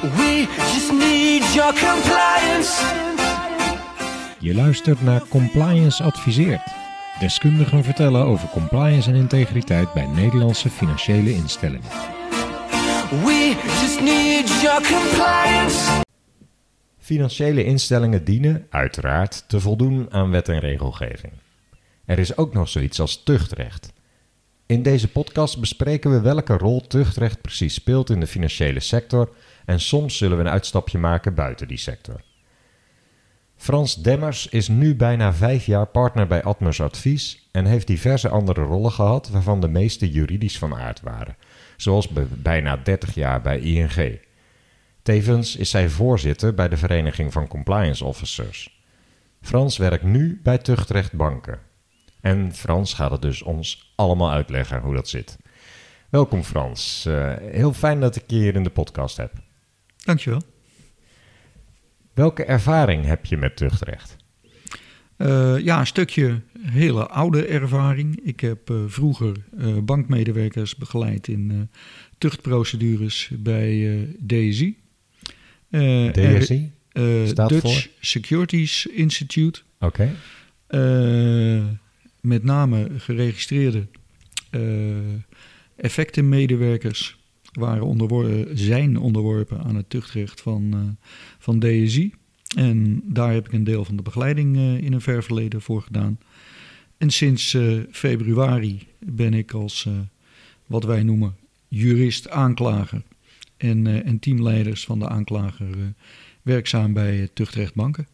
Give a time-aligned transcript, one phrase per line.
[0.00, 2.82] We just need your compliance.
[4.38, 6.62] Je luistert naar Compliance Adviseert.
[7.18, 11.88] Deskundigen vertellen over compliance en integriteit bij Nederlandse financiële instellingen.
[13.10, 16.02] We just need your compliance.
[16.98, 21.32] Financiële instellingen dienen, uiteraard, te voldoen aan wet en regelgeving.
[22.04, 23.92] Er is ook nog zoiets als tuchtrecht.
[24.66, 29.32] In deze podcast bespreken we welke rol tuchtrecht precies speelt in de financiële sector
[29.64, 32.20] en soms zullen we een uitstapje maken buiten die sector.
[33.56, 38.62] Frans Demmers is nu bijna vijf jaar partner bij Atmos Advies en heeft diverse andere
[38.62, 41.36] rollen gehad waarvan de meeste juridisch van aard waren,
[41.76, 44.20] zoals bij- bijna 30 jaar bij ING.
[45.02, 48.82] Tevens is zij voorzitter bij de Vereniging van Compliance Officers.
[49.40, 51.58] Frans werkt nu bij Tuchtrecht Banken.
[52.20, 55.38] En Frans gaat het dus ons allemaal uitleggen hoe dat zit.
[56.10, 57.06] Welkom Frans.
[57.06, 59.32] Eh, heel fijn dat ik je hier in de podcast heb.
[60.04, 60.42] Dankjewel.
[62.14, 64.16] Welke ervaring heb je met tuchtrecht?
[65.16, 68.20] Eh ja, een stukje hele oude ervaring.
[68.22, 71.68] Ik heb eh, vroeger eh, bankmedewerkers begeleid in
[72.18, 74.76] tuchtprocedures bij DSI.
[76.12, 76.72] DSI?
[77.26, 77.86] Staat Dutch voor?
[78.00, 79.60] Securities Institute.
[79.78, 80.10] Oké.
[82.20, 83.86] Met name geregistreerde
[85.76, 87.19] effectenmedewerkers
[87.52, 91.06] waren onderwor- zijn onderworpen aan het tuchtrecht van, eh,
[91.38, 92.12] van DSI.
[92.56, 95.82] En daar heb ik een deel van de begeleiding eh, in een ver verleden voor
[95.82, 96.18] gedaan.
[96.98, 99.88] En sinds eh, februari ben ik als
[100.66, 101.36] wat wij noemen
[101.68, 103.02] jurist-aanklager
[103.56, 105.94] en, en teamleiders van de aanklager
[106.42, 108.08] werkzaam bij eh, Tuchtrecht Banken.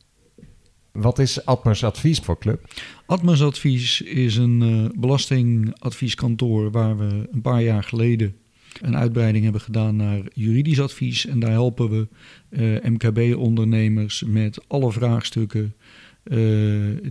[0.93, 2.73] Wat is Atmos Advies voor club?
[3.07, 8.37] Atmos Advies is een belastingadvieskantoor waar we een paar jaar geleden
[8.83, 11.27] een uitbreiding hebben gedaan naar juridisch advies.
[11.27, 12.09] En daar helpen we
[12.49, 15.75] eh, MKB-ondernemers met alle vraagstukken
[16.23, 16.39] eh,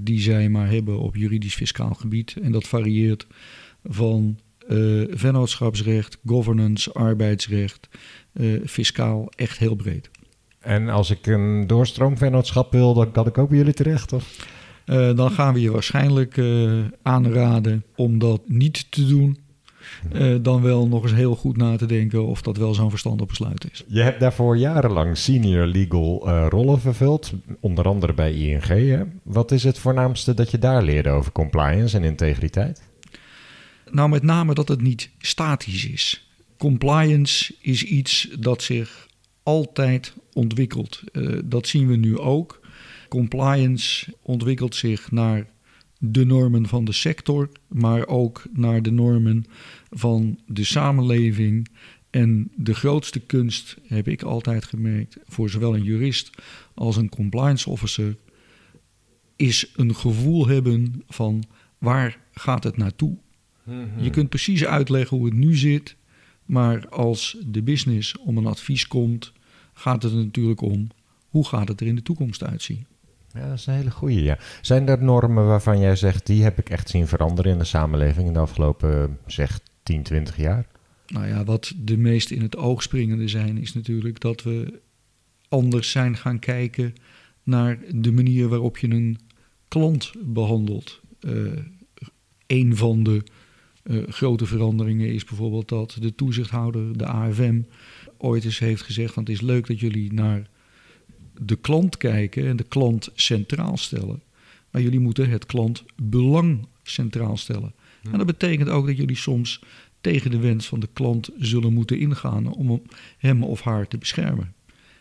[0.01, 2.35] die zij maar hebben op juridisch-fiscaal gebied.
[2.41, 3.27] En dat varieert
[3.83, 4.77] van eh,
[5.09, 7.89] vennootschapsrecht, governance, arbeidsrecht,
[8.65, 10.09] fiscaal, echt heel breed.
[10.59, 14.47] En als ik een doorstroomvennootschap wil, dan kan ik ook bij jullie terecht, of?
[14.85, 16.41] Eh, dan gaan we je waarschijnlijk
[17.01, 19.37] aanraden om dat niet te doen.
[20.11, 23.27] Eh, dan wel nog eens heel goed na te denken of dat wel zo'n verstandig
[23.27, 23.83] besluit is.
[23.87, 28.67] Je hebt daarvoor jarenlang senior legal eh, rollen vervuld, onder andere bij ING.
[28.67, 29.03] Hè?
[29.23, 32.81] Wat is het voornaamste dat je daar leerde over compliance en integriteit?
[33.91, 36.29] Nou, met name dat het niet statisch is.
[36.57, 39.07] Compliance is iets dat zich
[39.43, 41.01] altijd ontwikkelt.
[41.11, 42.59] Eh, dat zien we nu ook.
[43.09, 45.45] Compliance ontwikkelt zich naar
[45.99, 49.45] de normen van de sector, maar ook naar de normen
[49.89, 51.67] van de samenleving.
[52.09, 56.29] En de grootste kunst, heb ik altijd gemerkt, voor zowel een jurist
[56.73, 58.15] als een compliance officer,
[59.35, 61.43] is een gevoel hebben van
[61.77, 63.17] waar gaat het naartoe?
[63.99, 65.95] Je kunt precies uitleggen hoe het nu zit,
[66.45, 69.33] maar als de business om een advies komt,
[69.73, 70.87] gaat het er natuurlijk om
[71.27, 72.85] hoe gaat het er in de toekomst uitzien.
[73.35, 74.37] Ja, dat is een hele goeie, ja.
[74.61, 78.27] Zijn er normen waarvan jij zegt, die heb ik echt zien veranderen in de samenleving
[78.27, 80.67] in de afgelopen, zeg, 10, 20 jaar?
[81.07, 84.79] Nou ja, wat de meest in het oog springende zijn, is natuurlijk dat we
[85.49, 86.93] anders zijn gaan kijken
[87.43, 89.19] naar de manier waarop je een
[89.67, 91.01] klant behandelt.
[91.19, 91.31] Eh
[92.47, 93.23] een van de
[93.83, 97.61] eh, grote veranderingen is bijvoorbeeld dat de toezichthouder, de AFM,
[98.17, 100.49] ooit eens heeft gezegd: want het is leuk dat jullie naar
[101.41, 104.21] de klant kijken en de klant centraal stellen.
[104.71, 107.73] Maar jullie moeten het klantbelang centraal stellen.
[108.11, 109.61] En dat betekent ook dat jullie soms
[110.01, 112.81] tegen de wens van de klant zullen moeten ingaan om
[113.17, 114.53] hem of haar te beschermen.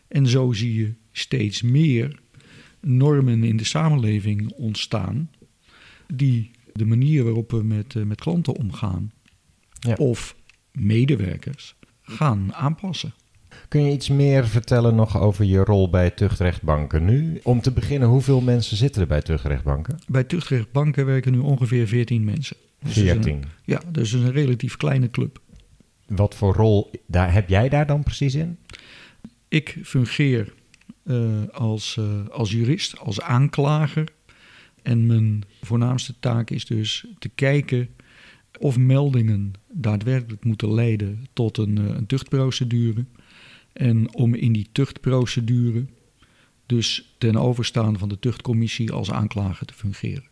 [0.09, 2.19] En zo zie je steeds meer
[2.81, 5.31] normen in de samenleving ontstaan
[6.15, 9.13] die de manier waarop we met, eh, met klanten omgaan
[9.81, 9.95] Ja.
[9.95, 10.37] of
[10.73, 13.15] medewerkers gaan aanpassen.
[13.75, 17.41] Kun je iets meer vertellen nog over je rol bij tuchtrechtbanken nu?
[17.43, 19.99] Om te beginnen, hoeveel mensen zitten er bij tuchtrechtbanken?
[20.07, 22.57] Bij Tuchtrecht Banken werken nu ongeveer 14 mensen.
[22.83, 23.45] Dus het is een- 14.
[23.65, 25.41] ja, dus een relatief kleine club.
[26.07, 28.59] Wat voor rol daar, heb jij daar dan precies in?
[29.49, 30.55] Ik fungeer
[31.05, 31.17] eh,
[31.53, 34.09] als, eh, als jurist, als aanklager.
[34.83, 37.89] En mijn voornaamste taak is dus te kijken
[38.59, 43.05] of meldingen daadwerkelijk moeten leiden tot een, eh, een tuchtprocedure.
[43.75, 45.85] En om in die tuchtprocedure
[46.67, 50.25] dus ten overstaan van de tuchtcommissie als aanklager te fungeren.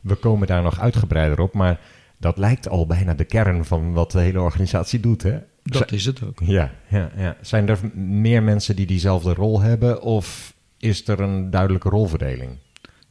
[0.00, 1.80] We komen daar nog uitgebreider op, maar
[2.18, 5.38] dat lijkt al bijna de kern van wat de hele organisatie doet, hè?
[5.62, 6.40] Dat is het ook.
[6.44, 7.36] Ja, ja, ja.
[7.40, 12.50] Zijn er meer mensen die diezelfde rol hebben of is er een duidelijke rolverdeling?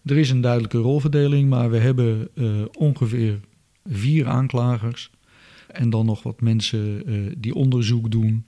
[0.06, 2.46] Er is een duidelijke rolverdeling, maar we hebben eh,
[2.78, 3.40] ongeveer
[3.86, 5.12] vier aanklagers.
[5.68, 8.46] En dan nog wat mensen eh, die onderzoek doen.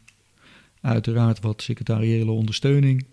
[0.82, 3.06] Uiteraard wat secretariële ondersteuning.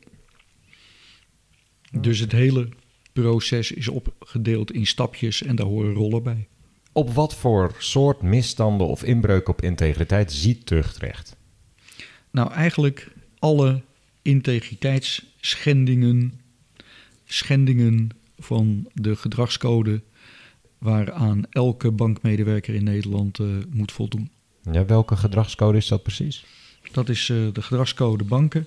[2.00, 2.68] Dus het hele
[3.12, 6.48] proces is opgedeeld in stapjes en daar horen rollen bij.
[6.92, 11.36] Op wat voor soort misstanden of inbreuk op integriteit ziet tuchtrecht?
[12.30, 13.82] Nou, eigenlijk alle
[14.22, 16.40] integriteitsschendingen,
[17.24, 20.02] schendingen van de gedragscode
[20.78, 24.30] waaraan elke bankmedewerker in Nederland eh, moet voldoen.
[24.72, 26.44] Ja, welke gedragscode is dat precies?
[26.92, 28.66] Dat is eh, de gedragscode banken.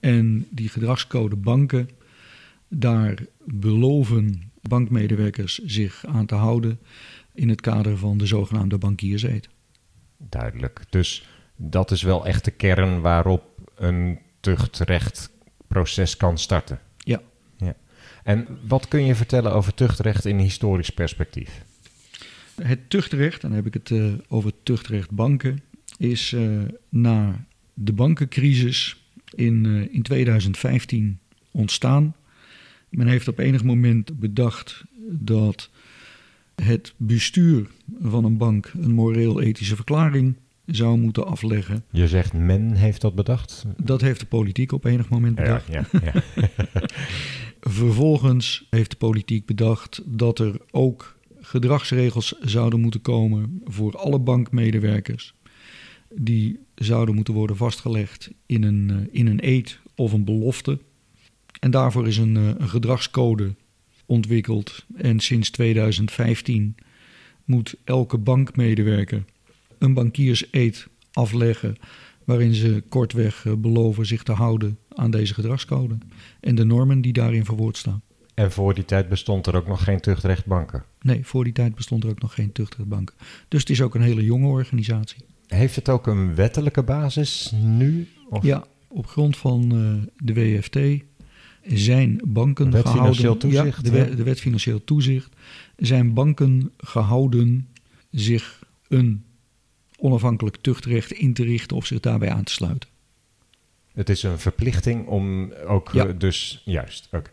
[0.00, 1.88] En die gedragscode banken,
[2.68, 6.78] daar beloven bankmedewerkers zich aan te houden
[7.34, 9.48] in het kader van de zogenaamde bankierseed.
[10.16, 10.80] Duidelijk.
[10.90, 13.42] Dus dat is wel echt de kern waarop
[13.74, 16.80] een tuchtrechtproces kan starten.
[16.98, 17.22] Ja.
[17.56, 17.74] ja.
[18.22, 21.64] En wat kun je vertellen over tuchtrecht in historisch perspectief?
[22.62, 25.62] Het tuchtrecht, dan heb ik het uh, over tuchtrecht banken,
[25.98, 29.04] is uh, na de bankencrisis
[29.34, 31.18] in, uh, in 2015
[31.50, 32.14] ontstaan.
[32.88, 35.70] Men heeft op enig moment bedacht dat
[36.54, 37.66] het bestuur
[38.00, 41.84] van een bank een moreel-ethische verklaring zou moeten afleggen.
[41.90, 43.66] Je zegt men heeft dat bedacht?
[43.76, 45.66] Dat heeft de politiek op enig moment bedacht.
[45.66, 46.22] Ja, ja, ja.
[47.60, 55.34] Vervolgens heeft de politiek bedacht dat er ook gedragsregels zouden moeten komen voor alle bankmedewerkers.
[56.18, 60.78] Die zouden moeten worden vastgelegd in een, eh, in een eed of een belofte.
[61.60, 63.54] En daarvoor is een, eh, een gedragscode
[64.06, 64.84] ontwikkeld.
[64.96, 66.74] En sinds 2015
[67.44, 69.24] moet elke bankmedewerker
[69.78, 71.76] een bankierseed afleggen.
[72.24, 75.98] waarin ze kortweg eh, beloven zich te houden aan deze gedragscode.
[76.40, 78.02] en de normen die daarin verwoord staan.
[78.34, 80.84] En voor die tijd bestond er ook nog geen tuchtrechtbanken?
[81.00, 83.14] Nee, voor die tijd bestond er ook nog geen tuchtrechtbanken.
[83.48, 85.24] Dus het is ook een hele jonge organisatie.
[85.46, 88.08] Heeft het ook een wettelijke basis nu?
[88.28, 88.42] Of?
[88.42, 90.78] Ja, op grond van uh, de WFT
[91.78, 93.14] zijn banken wet gehouden.
[93.14, 95.36] Financieel toezicht, ja, de, wet, de wet financieel toezicht.
[95.76, 97.68] Zijn banken gehouden
[98.10, 99.24] zich een
[99.98, 102.88] onafhankelijk tuchtrecht in te richten of zich daarbij aan te sluiten.
[103.92, 106.06] Het is een verplichting om ook Ja.
[106.06, 107.08] eh, dus juist.
[107.12, 107.30] Oké.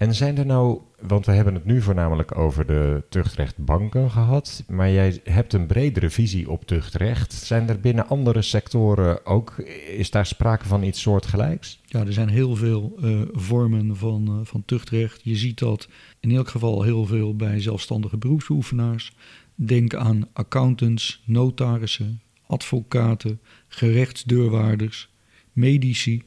[0.00, 4.90] En zijn er nou, want we hebben het nu voornamelijk over de tuchtrechtbanken gehad, maar
[4.90, 7.32] jij hebt een bredere visie op tuchtrecht.
[7.32, 9.58] Zijn er binnen andere sectoren ook,
[9.96, 11.80] is daar sprake van iets soortgelijks?
[11.84, 15.20] Ja, er zijn heel veel eh, vormen van, eh, van tuchtrecht.
[15.24, 15.88] Je ziet dat
[16.20, 19.12] in elk geval heel veel bij zelfstandige beroepsbeoefenaars.
[19.54, 25.10] Denk aan accountants, notarissen, advocaten, gerechtsdeurwaarders,
[25.52, 26.22] medici.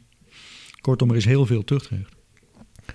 [0.82, 2.22] Kortom, er is heel veel tuchtrecht.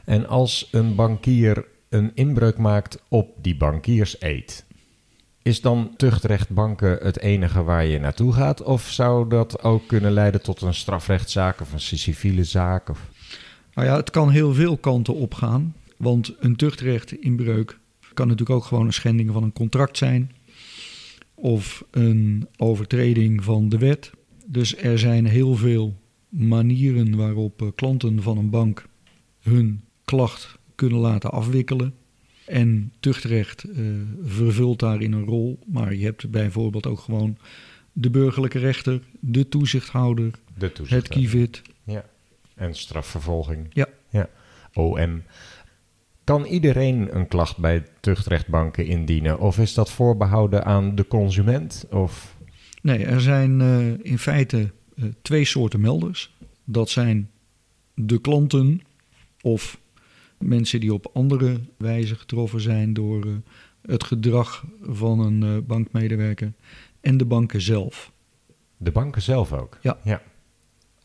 [0.09, 4.67] En als een bankier een inbreuk maakt op die bankierseed,
[5.43, 8.63] is dan tuchtrechtbanken het enige waar je naartoe gaat?
[8.63, 12.89] Of zou dat ook kunnen leiden tot een strafrechtszaak of een civiele zaak?
[12.89, 13.11] Of...
[13.75, 15.75] Nou ja, het kan heel veel kanten opgaan.
[15.97, 17.79] Want een tuchtrechtinbreuk
[18.15, 20.33] kan natuurlijk ook gewoon een schending van een contract zijn.
[21.35, 24.11] Of een overtreding van de wet.
[24.47, 25.97] Dus er zijn heel veel
[26.29, 28.87] manieren waarop eh, klanten van een bank
[29.41, 31.95] hun klacht kunnen laten afwikkelen.
[32.47, 33.85] En tuchtrecht eh,
[34.25, 35.59] vervult daarin een rol.
[35.67, 37.39] Maar je hebt bijvoorbeeld ook gewoon
[37.93, 41.63] de burgerlijke rechter, de toezichthouder, De het kievit.
[41.85, 42.05] Ja.
[42.55, 43.67] En strafvervolging.
[43.71, 43.87] Ja.
[44.11, 44.29] ja.
[44.73, 45.23] OM.
[46.25, 49.39] Kan iedereen een klacht bij tuchtrechtbanken indienen?
[49.39, 51.87] Of is dat voorbehouden aan de consument?
[51.91, 52.37] Of...
[52.83, 56.37] Nee, er zijn eh, in feite eh, twee soorten melders.
[56.65, 57.31] Dat zijn
[57.95, 58.81] de klanten
[59.43, 59.79] of
[60.39, 63.33] mensen die op andere wijze getroffen zijn door eh,
[63.83, 66.53] het gedrag van een eh, bankmedewerker.
[67.01, 68.13] En de banken zelf.
[68.77, 69.79] De banken zelf ook?
[69.81, 69.99] Ja.
[70.05, 70.23] ja.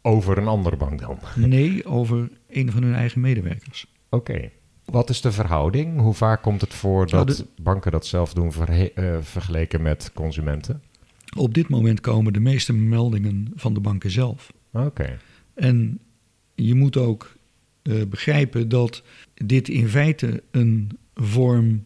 [0.01, 1.19] Over een andere bank dan?
[1.49, 3.85] Nee, over een van hun eigen medewerkers.
[4.09, 4.49] Oké.
[4.85, 5.99] Wat is de verhouding?
[5.99, 10.81] Hoe vaak komt het voor Nou, dat banken dat zelf doen eh, vergeleken met consumenten?
[11.37, 14.53] Op dit moment komen de meeste meldingen van de banken zelf.
[14.71, 15.17] Oké.
[15.53, 15.99] En
[16.55, 17.35] je moet ook
[18.09, 21.83] begrijpen dat dit in feite een vorm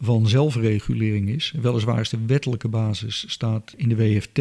[0.00, 1.54] van zelfregulering is.
[1.60, 4.40] Weliswaar is de wettelijke basis staat in de WFT,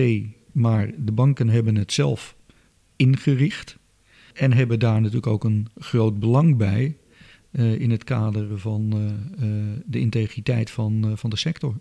[0.51, 2.35] maar de banken hebben het zelf
[2.95, 3.77] ingericht
[4.33, 6.95] en hebben daar natuurlijk ook een groot belang bij
[7.51, 9.05] eh, in het kader van eh,
[9.47, 11.75] eh, de integriteit van, eh, van de sector.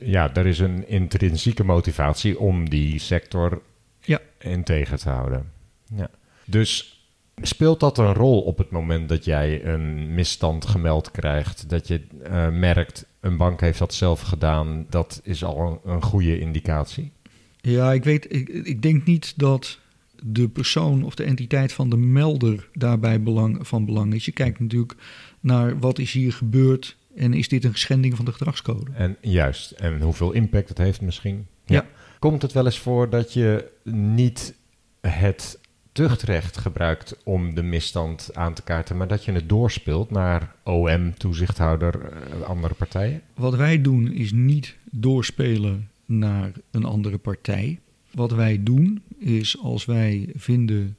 [0.00, 3.62] ja, er is een intrinsieke motivatie om die sector
[4.00, 4.20] Ja.
[4.38, 5.50] in tegen te houden.
[5.94, 6.10] Ja.
[6.44, 6.99] Dus
[7.42, 11.68] speelt dat een rol op het moment dat jij een misstand gemeld krijgt?
[11.68, 14.86] Dat je eh, merkt, een bank heeft dat zelf gedaan.
[14.88, 17.12] Dat is al een, een goede indicatie.
[17.60, 19.78] Ja, ik weet, ik, ik denk niet dat
[20.22, 24.24] de persoon of de entiteit van de melder daarbij belang, van belang is.
[24.24, 24.94] Je kijkt natuurlijk
[25.40, 28.90] naar wat is hier gebeurd en is dit een schending van de gedragscode.
[28.94, 31.46] En juist, en hoeveel impact het heeft misschien.
[31.64, 31.86] Ja.
[32.18, 34.54] Komt het wel eens voor dat je niet
[35.00, 35.58] het
[35.92, 41.14] tuchtrecht gebruikt om de misstand aan te kaarten, maar dat je het doorspeelt naar OM,
[41.16, 43.22] toezichthouder, eh, andere partijen?
[43.34, 47.80] Wat wij doen is niet doorspelen naar een andere partij.
[48.10, 50.96] Wat wij doen is als wij vinden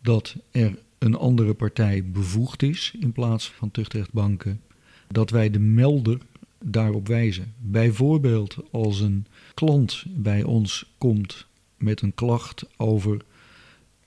[0.00, 4.60] dat er een andere partij bevoegd is in plaats van tuchtrechtbanken,
[5.08, 6.18] dat wij de melder
[6.64, 7.54] daarop wijzen.
[7.58, 13.20] Bijvoorbeeld als een klant bij ons komt met een klacht over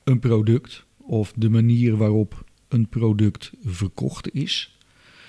[0.09, 4.77] een product of de manier waarop een product verkocht is.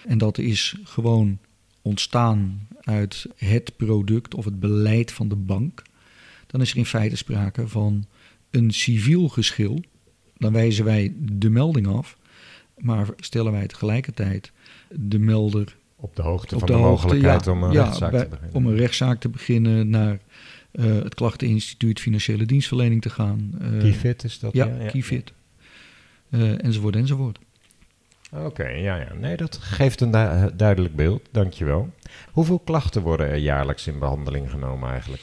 [0.07, 1.39] En dat is gewoon
[1.83, 5.83] ontstaan uit het product of het beleid van de bank.
[6.47, 8.05] Dan is er in feite sprake van
[8.51, 9.81] een civiel geschil.
[10.37, 12.19] Dan wijzen wij de melding af,
[12.79, 14.53] maar stellen wij tegelijkertijd
[14.89, 17.83] de melder Op de hoogte op van de, de, hoogte, mogelijkheid ja, om een ja,
[17.83, 18.55] rechtszaak bij- te beginnen.
[18.55, 20.21] Om een rechtszaak te beginnen naar
[20.81, 23.51] het klachteninstituut financiële dienstverlening te gaan.
[23.61, 24.53] eh, Keyfit is dat?
[24.53, 25.33] ja, Keyfit.
[26.31, 27.39] Eh, enzovoort, enzovoort.
[28.33, 29.13] Oké, ja, ja.
[29.21, 31.29] Nee, dat geeft een du- duidelijk beeld.
[31.31, 31.91] Dankjewel.
[32.33, 35.23] Hoeveel klachten worden er jaarlijks in behandeling genomen eigenlijk?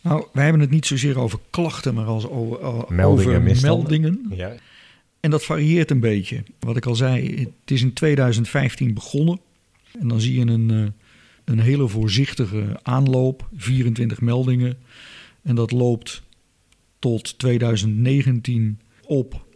[0.00, 4.00] Nou, wij hebben het niet zozeer over klachten, maar als over, eh, Meldingen, over misstanden?
[4.00, 4.26] meldingen.
[4.36, 4.52] Ja.
[5.20, 6.42] En dat varieert een beetje.
[6.60, 9.40] Wat ik al zei, het is in 2015 begonnen.
[10.00, 11.07] En dan zie je een, eh,
[11.48, 14.78] een hele voorzichtige aanloop, 24 meldingen.
[15.42, 16.22] En dat loopt
[16.98, 19.46] tot 2019 op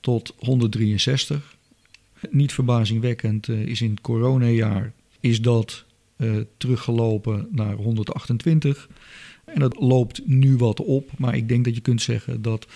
[0.00, 1.56] tot 163.
[2.30, 5.84] Niet verbazingwekkend eh, is in het coronajaar is dat
[6.16, 8.88] eh, teruggelopen naar 128.
[9.44, 12.66] En dat loopt nu wat op, maar ik denk dat je kunt zeggen dat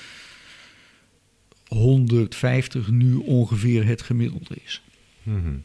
[1.66, 4.82] 150 nu ongeveer het gemiddelde is.
[5.22, 5.56] Mhm.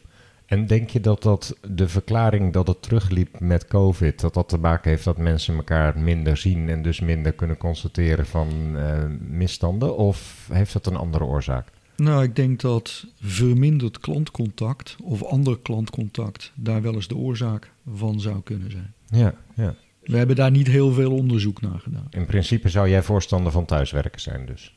[0.52, 4.58] En denk je dat dat de verklaring dat het terugliep met COVID, dat dat te
[4.58, 9.96] maken heeft dat mensen elkaar minder zien en dus minder kunnen constateren van eh, misstanden?
[9.96, 11.68] Of heeft dat een andere oorzaak?
[11.96, 18.20] Nou, ik denk dat verminderd klantcontact of ander klantcontact daar wel eens de oorzaak van
[18.20, 18.92] zou kunnen zijn.
[19.06, 19.74] Ja, ja.
[20.02, 22.06] We hebben daar niet heel veel onderzoek naar gedaan.
[22.10, 24.74] In principe zou jij voorstander van thuiswerken zijn dus.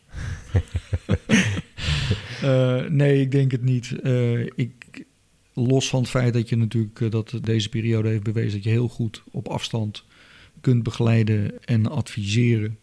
[2.42, 4.00] Eh, nee, ik denk het niet.
[4.02, 5.06] Eh, ik,
[5.56, 8.70] los van het feit dat je natuurlijk eh, dat deze periode heeft bewezen dat je
[8.70, 10.04] heel goed op afstand
[10.62, 12.78] kunt begeleiden en adviseren,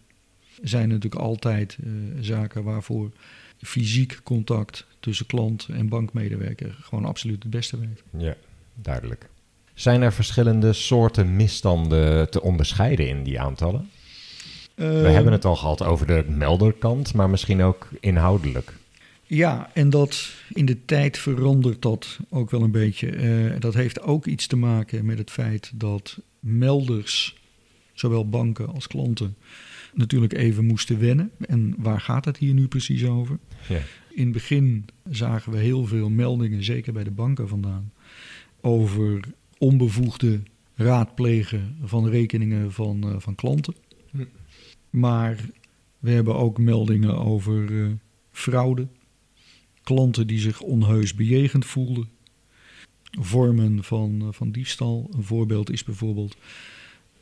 [0.63, 3.11] zijn er natuurlijk altijd eh, zaken waarvoor
[3.59, 8.03] fysiek contact tussen klant en bankmedewerker gewoon absoluut het beste werkt.
[8.19, 8.37] Ja,
[8.75, 9.29] duidelijk.
[9.75, 13.91] Zijn er verschillende soorten misstanden te onderscheiden in die aantallen?
[14.75, 18.73] We Eh, hebben het al gehad over de melderkant, maar misschien ook inhoudelijk.
[19.35, 23.11] Ja, en dat in de tijd verandert dat ook wel een beetje.
[23.11, 27.37] Eh, dat heeft ook iets te maken met het feit dat melders,
[27.93, 29.37] zowel banken als klanten,
[29.95, 31.31] natuurlijk even moesten wennen.
[31.41, 33.39] En waar gaat het hier nu precies over?
[33.69, 33.81] Ja.
[34.11, 37.93] In het begin zagen we heel veel meldingen, zeker bij de banken vandaan,
[38.61, 39.21] over
[39.59, 40.41] onbevoegde
[40.75, 43.75] raadplegen van rekeningen van, eh, van klanten.
[44.11, 44.25] Hm.
[44.91, 45.37] Maar
[45.99, 47.91] we hebben ook meldingen over eh,
[48.31, 48.87] fraude,
[49.83, 52.09] klanten die zich onheus bejegend voelden,
[53.21, 55.11] vormen van, eh, van diefstal.
[55.13, 56.37] Een voorbeeld is bijvoorbeeld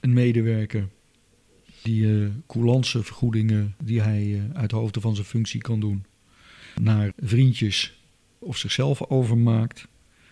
[0.01, 0.89] een medewerker
[1.83, 6.05] die eh coulance vergoedingen die hij eh, uit hoofde van zijn functie kan doen
[6.81, 7.99] naar vriendjes
[8.39, 9.87] of zichzelf overmaakt.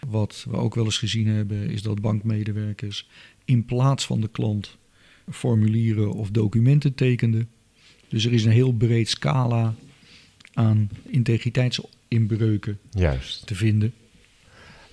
[0.09, 3.09] Wat we ook wel eens gezien hebben is dat bankmedewerkers
[3.45, 4.77] in plaats van de klant
[5.31, 7.49] formulieren of documenten tekenden.
[8.09, 9.75] Dus er is een heel breed scala
[10.53, 10.91] aan
[12.09, 13.47] integriteitsinbreuken Juist.
[13.47, 13.93] te vinden.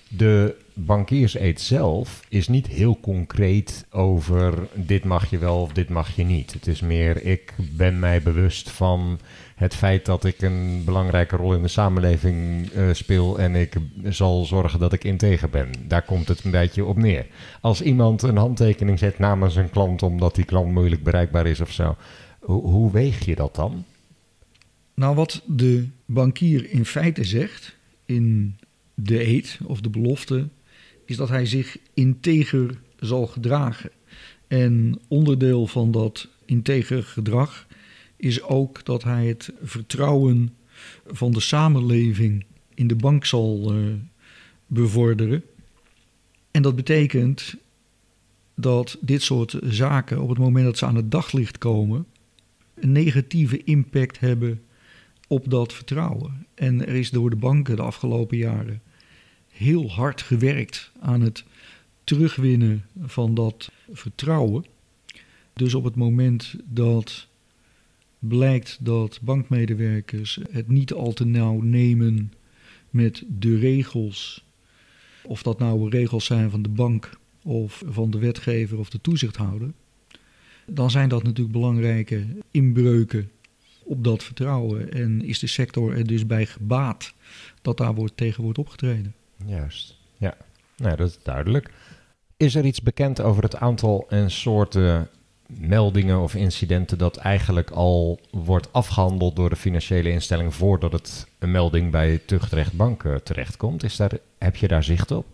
[0.08, 6.16] De bankierseed zelf is niet heel concreet over dit mag je wel of dit mag
[6.16, 6.52] je niet.
[6.52, 9.18] Het is meer ik ben mij bewust van
[9.54, 14.44] het feit dat ik een belangrijke rol in de samenleving eh, speel en ik zal
[14.44, 15.70] zorgen dat ik integer ben.
[15.86, 17.26] Daar komt het een beetje op neer.
[17.60, 21.72] Als iemand een handtekening zet namens een klant omdat die klant moeilijk bereikbaar is of
[21.72, 21.96] zo,
[22.40, 23.84] hoe weeg je dat dan?
[24.94, 28.56] Nou, wat de bankier in feite zegt in
[28.94, 30.48] de eed of de belofte,
[31.04, 33.90] is dat hij zich integer zal gedragen.
[34.48, 37.66] En onderdeel van dat integer gedrag
[38.16, 40.54] is ook dat hij het vertrouwen
[41.06, 42.44] van de samenleving
[42.74, 43.94] in de bank zal uh,
[44.66, 45.42] bevorderen.
[46.50, 47.56] En dat betekent
[48.54, 52.06] dat dit soort zaken op het moment dat ze aan het daglicht komen,
[52.74, 54.62] een negatieve impact hebben
[55.26, 56.46] op dat vertrouwen.
[56.54, 58.82] En er is door de banken de afgelopen jaren
[59.48, 61.44] heel hard gewerkt aan het
[62.04, 64.64] terugwinnen van dat vertrouwen.
[65.52, 67.28] Dus op het moment dat
[68.18, 72.32] blijkt dat bankmedewerkers het niet al te nauw nemen
[72.90, 74.44] met de regels,
[75.24, 79.72] of dat nou regels zijn van de bank of van de wetgever of de toezichthouder,
[80.66, 83.30] dan zijn dat natuurlijk belangrijke inbreuken
[83.86, 84.92] op dat vertrouwen.
[84.92, 87.12] En is de sector er dus bij gebaat
[87.62, 89.14] dat daar wordt, tegen wordt opgetreden.
[89.46, 90.36] Juist, ja.
[90.76, 91.70] Nou, dat is duidelijk.
[92.36, 95.08] Is er iets bekend over het aantal en soorten
[95.46, 101.50] meldingen of incidenten dat eigenlijk al wordt afgehandeld door de financiële instelling voordat het een
[101.50, 103.82] melding bij Tuchtrecht Bank terechtkomt?
[103.82, 105.26] Is daar, heb je daar zicht op?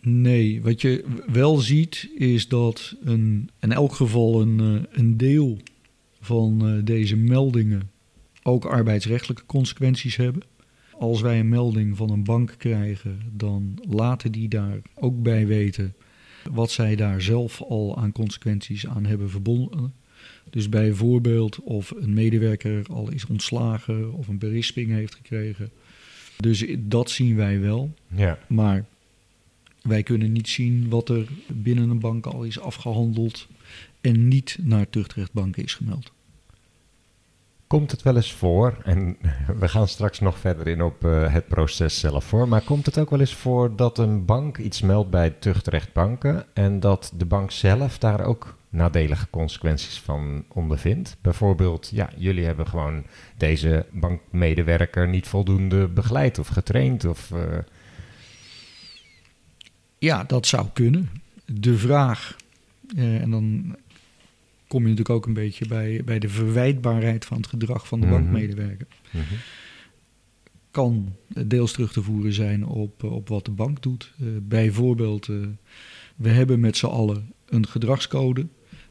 [0.00, 5.58] Nee, wat je wel ziet is dat een, in elk geval een, eh, een deel
[6.26, 7.90] van eh, deze meldingen
[8.42, 10.42] ook arbeidsrechtelijke consequenties hebben.
[10.98, 15.94] Als wij een melding van een bank krijgen, dan laten die daar ook bij weten
[16.52, 19.94] wat zij daar zelf al aan consequenties aan hebben verbonden.
[20.50, 25.70] Dus bijvoorbeeld of een medewerker al is ontslagen of een berisping heeft gekregen.
[26.36, 27.94] Dus dat zien wij wel.
[28.14, 28.38] Ja.
[28.48, 28.84] Maar
[29.82, 33.48] wij kunnen niet zien wat er binnen een bank al is afgehandeld
[34.00, 36.12] en niet naar tuchtrechtbanken is gemeld.
[37.66, 39.16] Komt het wel eens voor, en
[39.60, 42.98] we gaan straks nog verder in op uh, het proces zelf voor, maar komt het
[42.98, 47.50] ook wel eens voor dat een bank iets meldt bij tuchtrechtbanken en dat de bank
[47.50, 51.16] zelf daar ook nadelige consequenties van ondervindt?
[51.20, 53.04] Bijvoorbeeld, ja, jullie hebben gewoon
[53.36, 57.30] deze bankmedewerker niet voldoende begeleid of getraind of...
[57.30, 57.58] Uh...
[59.98, 61.10] Ja, dat zou kunnen.
[61.44, 62.36] De vraag,
[62.96, 63.76] uh, en dan
[64.76, 68.06] kom je natuurlijk ook een beetje bij, bij de verwijtbaarheid van het gedrag van de
[68.06, 68.86] mm bankmedewerker.
[69.10, 69.24] Mhm.
[70.70, 74.12] Kan deels terug te voeren zijn op, op wat de bank doet.
[74.20, 75.46] Uh, bijvoorbeeld, uh,
[76.16, 78.46] we hebben met z'n allen een gedragscode.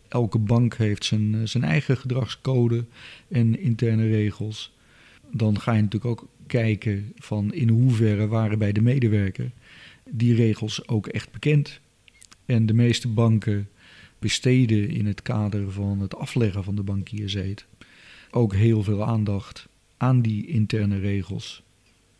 [0.08, 2.86] Elke bank heeft zijn, eh, zijn eigen gedragscode
[3.28, 4.76] en interne regels.
[5.32, 9.52] Dan ga je natuurlijk ook kijken van in hoeverre waren bij de medewerker
[10.10, 11.80] die regels ook echt bekend.
[12.46, 13.70] En de meeste banken
[14.20, 17.66] besteden in het kader van het afleggen van de bankierzeet
[18.32, 21.64] ook heel veel aandacht aan die interne regels.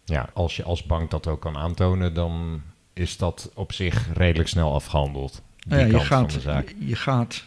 [0.06, 2.62] Ja, als je als bank dat ook kan aantonen, dan
[2.94, 5.42] is dat op zich redelijk snel afgehandeld.
[5.68, 6.40] Die ja, je, gaat,
[6.78, 7.46] je gaat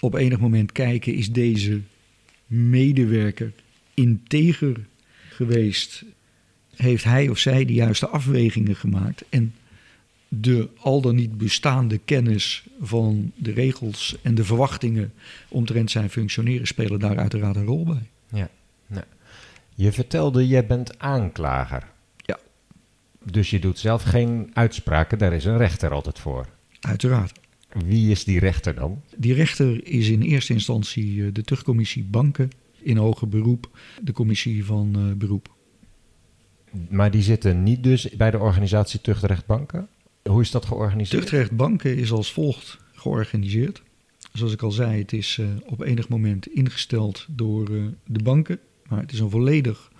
[0.00, 1.80] op enig moment kijken, is deze
[2.46, 3.52] medewerker
[3.94, 4.86] integer
[5.28, 6.04] geweest?
[6.76, 9.24] Heeft hij of zij de juiste afwegingen gemaakt?
[9.28, 9.54] En
[10.28, 15.12] de al dan niet bestaande kennis van de regels en de verwachtingen
[15.48, 18.10] omtrent zijn functioneren spelen daar uiteraard een rol bij.
[18.30, 18.48] Ja,
[19.78, 21.86] je vertelde, jij bent aanklager.
[22.16, 22.38] Ja.
[23.24, 26.46] Dus je doet zelf geen uitspraken, daar is een rechter altijd voor.
[26.80, 27.40] Uiteraard.
[27.84, 29.02] Wie is die rechter dan?
[29.16, 34.64] Die rechter is in eerste instantie eh, de terugcommissie banken, in hoger beroep de commissie
[34.64, 35.54] van uh, beroep.
[36.88, 39.88] Maar die zitten niet dus bij de organisatie Tuchtrecht Banken?
[40.26, 41.20] Hoe is dat georganiseerd?
[41.20, 43.82] Tuchtrecht Banken is als volgt georganiseerd.
[44.32, 48.58] Zoals ik al zei, het is uh, op enig moment ingesteld door uh, de banken.
[48.88, 49.92] Maar het is een volledig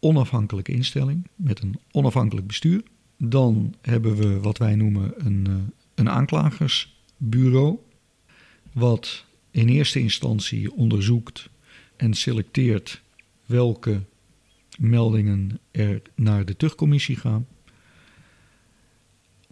[0.00, 2.82] onafhankelijke instelling met een onafhankelijk bestuur.
[3.16, 5.54] Dan hebben we wat wij noemen een, uh,
[5.94, 7.78] een aanklagersbureau.
[8.72, 11.50] Wat in eerste instantie onderzoekt
[11.96, 13.02] en selecteert
[13.46, 14.02] welke
[14.78, 17.46] meldingen er naar de tuchtcommissie gaan.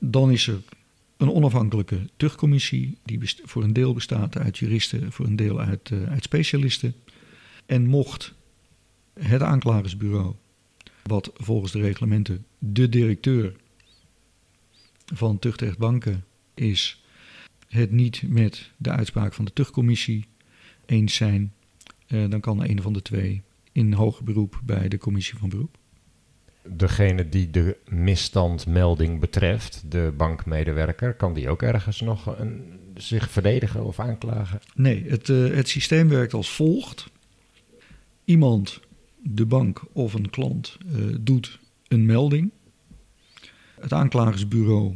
[0.01, 0.63] Dan is er
[1.17, 6.11] een onafhankelijke tuchtcommissie, die voor een deel bestaat uit juristen, voor een deel uit, uh,
[6.11, 6.95] uit specialisten.
[7.67, 8.35] En mocht
[9.21, 10.35] het aanklagersbureau,
[11.03, 13.57] wat volgens de reglementen de directeur
[15.15, 17.03] van tuchtrechtbanken is,
[17.69, 20.25] het niet met de uitspraak van de tuchtcommissie
[20.87, 21.53] eens zijn,
[22.09, 25.78] uh, dan kan een van de twee in hoger beroep bij de commissie van beroep
[26.77, 33.85] degene die de misstandmelding betreft, de bankmedewerker, kan die ook ergens nog een, zich verdedigen
[33.85, 34.61] of aanklagen?
[34.75, 37.11] Nee, het, uh, het systeem werkt als volgt.
[38.25, 38.81] Iemand,
[39.23, 42.51] de bank of een klant, uh, doet een melding.
[43.81, 44.95] Het aanklagersbureau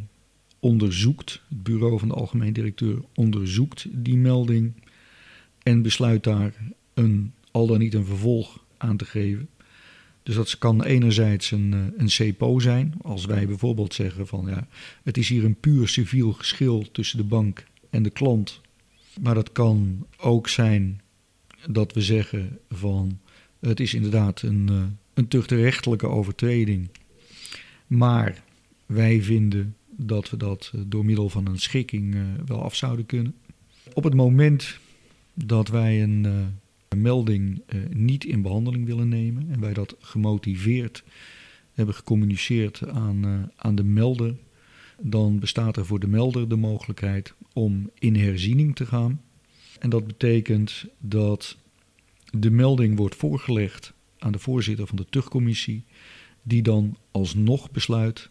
[0.61, 4.73] onderzoekt, het bureau van de algemeen directeur onderzoekt die melding
[5.63, 6.55] en besluit daar
[6.95, 9.49] een, al dan niet een vervolg aan te geven.
[10.23, 14.67] Dus dat kan enerzijds een, eh, een CPO zijn, als wij bijvoorbeeld zeggen van ja,
[15.03, 18.61] het is hier een puur civiel geschil tussen de bank en de klant.
[19.21, 21.01] Maar dat kan ook zijn
[21.71, 23.19] dat we zeggen van
[23.61, 24.83] het is inderdaad een, eh,
[25.15, 26.89] een tuchtrechtelijke overtreding.
[27.87, 28.43] Maar
[28.87, 33.35] wij vinden dat we dat eh, door middel van een schikking wel af zouden kunnen.
[33.93, 34.79] Op het moment
[35.35, 36.27] dat wij een
[36.96, 41.05] melding eh, niet in behandeling willen nemen en wij dat gemotiveerd
[41.72, 44.37] hebben gecommuniceerd aan, eh, aan de melder,
[45.00, 49.20] dan bestaat er voor de melder de mogelijkheid om in herziening te gaan.
[49.78, 51.57] En dat betekent dat
[52.31, 55.85] de melding wordt voorgelegd aan de voorzitter van de tuchtcommissie,
[56.42, 58.31] die dan alsnog besluit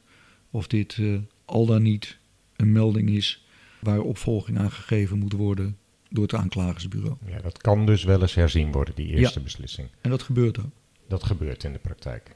[0.49, 2.17] of dit eh, al dan niet
[2.55, 3.45] een melding is
[3.79, 5.77] waar opvolging aan gegeven moet worden
[6.11, 7.15] door het aanklagersbureau.
[7.25, 9.87] Ja, dat kan dus wel eens herzien worden, die eerste beslissing.
[10.01, 10.71] En dat gebeurt ook.
[11.07, 12.35] Dat gebeurt in de praktijk.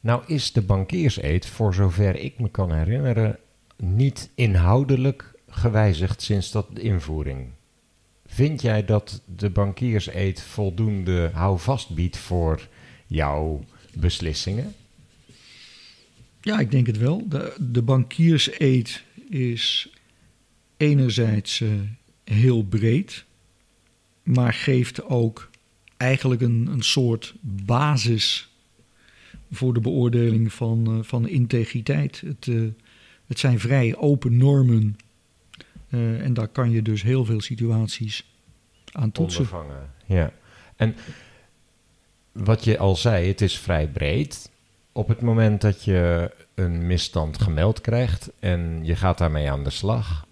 [0.00, 3.38] Nou is de bankierseed, voor zover ik me kan herinneren,
[3.76, 7.48] niet inhoudelijk gewijzigd sinds dat de invoering.
[8.26, 12.68] Vind jij dat de bankierseed voldoende houvast biedt voor
[13.06, 14.74] jouw beslissingen?
[16.40, 17.28] Ja, ik denk het wel.
[17.28, 19.92] De, de bankierseed is
[20.82, 21.68] enerzijds eh,
[22.24, 23.24] heel breed,
[24.22, 25.50] maar geeft ook
[25.96, 28.50] eigenlijk een, een soort basis
[29.50, 32.20] voor de beoordeling van, eh, van integriteit.
[32.20, 32.62] Het, eh,
[33.26, 34.96] het zijn vrij open normen
[36.18, 38.24] en daar kan je dus heel veel situaties
[38.92, 39.40] aan toetsen.
[39.40, 39.90] Ondervangen.
[40.06, 40.32] Ja.
[40.76, 40.94] En
[42.32, 44.50] wat je al zei, het is vrij breed.
[44.92, 49.70] Op het moment dat je een misstand gemeld krijgt en je gaat daarmee aan de
[49.70, 50.26] slag,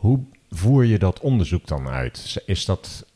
[0.00, 2.42] hoe voer je dat onderzoek dan uit?
[2.46, 3.06] Is dat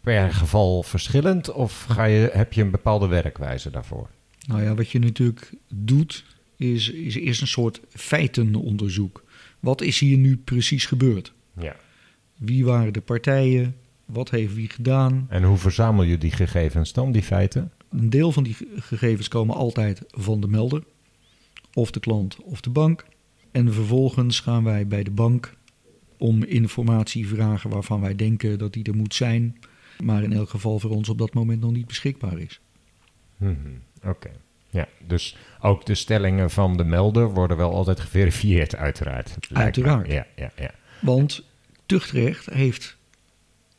[0.00, 4.10] per geval verschillend of ga je, heb je een bepaalde werkwijze daarvoor?
[4.46, 6.24] Nou ja, wat je natuurlijk doet,
[6.56, 9.24] is, is eerst een soort feitenonderzoek.
[9.60, 11.32] Wat is hier nu precies gebeurd?
[11.60, 11.76] Ja.
[12.36, 13.76] Wie waren de partijen?
[14.04, 15.26] Wat heeft wie gedaan?
[15.28, 17.72] En hoe verzamel je die gegevens dan, die feiten?
[17.90, 20.82] Een deel van die ge- gegevens komen altijd van de melder,
[21.74, 23.04] of de klant of de bank.
[23.50, 25.54] En vervolgens gaan wij bij de bank
[26.18, 29.56] om informatie vragen waarvan wij denken dat die er moet zijn,
[30.02, 32.60] maar in elk geval voor ons op dat moment nog niet beschikbaar is.
[33.36, 33.54] Mhm,
[34.04, 34.30] Oké.
[34.70, 39.36] Ja, dus ook de stellingen van de melder worden wel altijd geverifieerd, uiteraard.
[39.52, 40.06] Uiteraard.
[40.06, 40.70] Ja, ja, ja.
[41.00, 41.44] Want
[41.86, 42.96] tuchtrecht heeft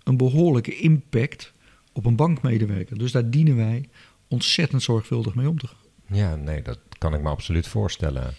[0.04, 1.54] een behoorlijke impact
[1.94, 2.98] op een bankmedewerker.
[2.98, 3.90] Dus daar dienen wij
[4.28, 6.18] ontzettend zorgvuldig mee om te gaan.
[6.18, 8.34] Ja, nee, dat kan ik me absoluut voorstellen.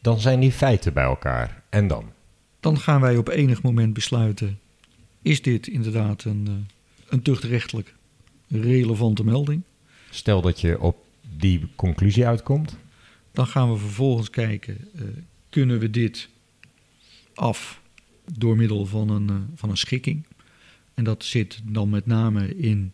[0.00, 1.62] Dan zijn die feiten bij elkaar.
[1.68, 2.12] En dan?
[2.60, 4.58] Dan gaan wij op enig moment besluiten:
[5.22, 6.54] is dit inderdaad een, eh,
[7.08, 7.94] een tuchtrechtelijk
[8.48, 9.62] relevante melding?
[10.10, 10.96] Stel dat je op
[11.36, 12.76] die conclusie uitkomt.
[13.32, 15.02] Dan gaan we vervolgens kijken: eh,
[15.48, 16.28] kunnen we dit
[17.34, 17.80] af
[18.34, 20.26] door middel van een, eh, van een schikking?
[20.94, 22.92] En dat zit dan met name in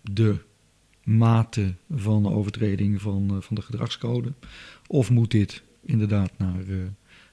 [0.00, 0.36] de
[1.02, 4.32] mate van de overtreding van, van de gedragscode.
[4.86, 6.64] Of moet dit inderdaad naar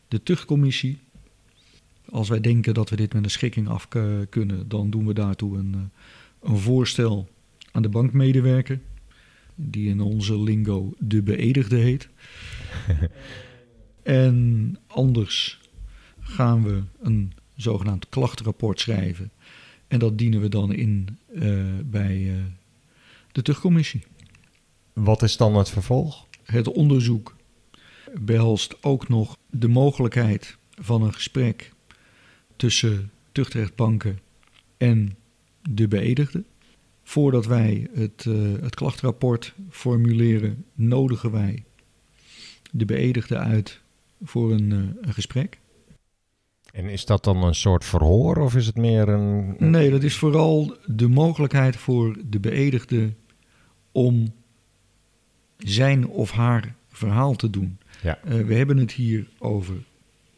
[0.08, 1.00] de tuchtcommissie?
[2.10, 5.14] Als wij denken dat we dit met een schikking af k- kunnen, dan doen we
[5.14, 7.28] daartoe een, eh, een voorstel
[7.72, 8.80] aan de bankmedewerker,
[9.56, 12.10] die in onze lingo de beëdigde heet.
[14.04, 15.60] en anders
[16.20, 19.32] gaan we een zogenaamd klachtenrapport schrijven.
[19.88, 22.36] En dat dienen we dan in eh, bij eh,
[23.32, 24.04] de tuchtcommissie.
[24.94, 26.28] Wat is dan het vervolg?
[26.44, 27.36] Het onderzoek
[28.20, 31.72] behelst ook nog de mogelijkheid van een gesprek
[32.58, 34.20] tussen tuchtrechtbanken
[34.78, 35.16] en
[35.70, 36.44] de beëdigde.
[37.04, 41.64] Voordat wij het, eh, het klachtrapport formuleren, nodigen wij
[42.72, 43.82] de beëdigde uit
[44.24, 45.60] voor een, eh, een gesprek.
[46.74, 49.56] En is dat dan een soort verhoor of is het meer een...
[49.58, 53.14] Nee, dat is vooral de mogelijkheid voor de beëdigde
[53.92, 54.34] om
[55.58, 57.78] zijn of haar verhaal te doen.
[58.02, 58.20] Ja.
[58.24, 59.76] Eh, we hebben het hier over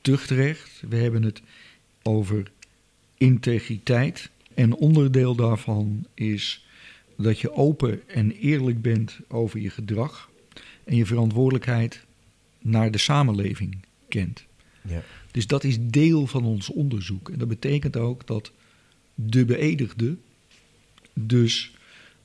[0.02, 1.42] tuchtrecht, we hebben het
[2.04, 2.52] over
[3.18, 4.30] integriteit.
[4.54, 6.66] En onderdeel daarvan is
[7.18, 10.30] dat je open en eerlijk bent over je gedrag
[10.84, 12.06] en je verantwoordelijkheid
[12.62, 14.46] naar de samenleving kent.
[14.82, 15.04] Ja.
[15.32, 17.30] Dus dat is deel van ons onderzoek.
[17.30, 18.52] En dat betekent ook dat
[19.16, 20.18] de beëdigde
[21.14, 21.74] dus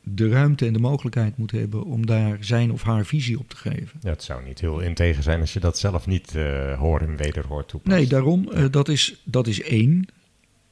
[0.04, 3.56] de ruimte en de mogelijkheid moet hebben om daar zijn of haar visie op te
[3.56, 4.00] geven.
[4.00, 7.16] Ja, het zou niet heel integer zijn als je dat zelf niet eh, hoor en
[7.16, 7.96] wederhoor toepast.
[7.96, 10.08] Nee, daarom, eh, dat, is, dat is één.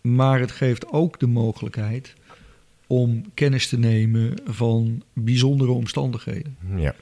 [0.00, 2.14] Maar het geeft ook de mogelijkheid
[2.86, 6.56] om kennis te nemen van bijzondere omstandigheden.
[6.76, 6.94] Ja.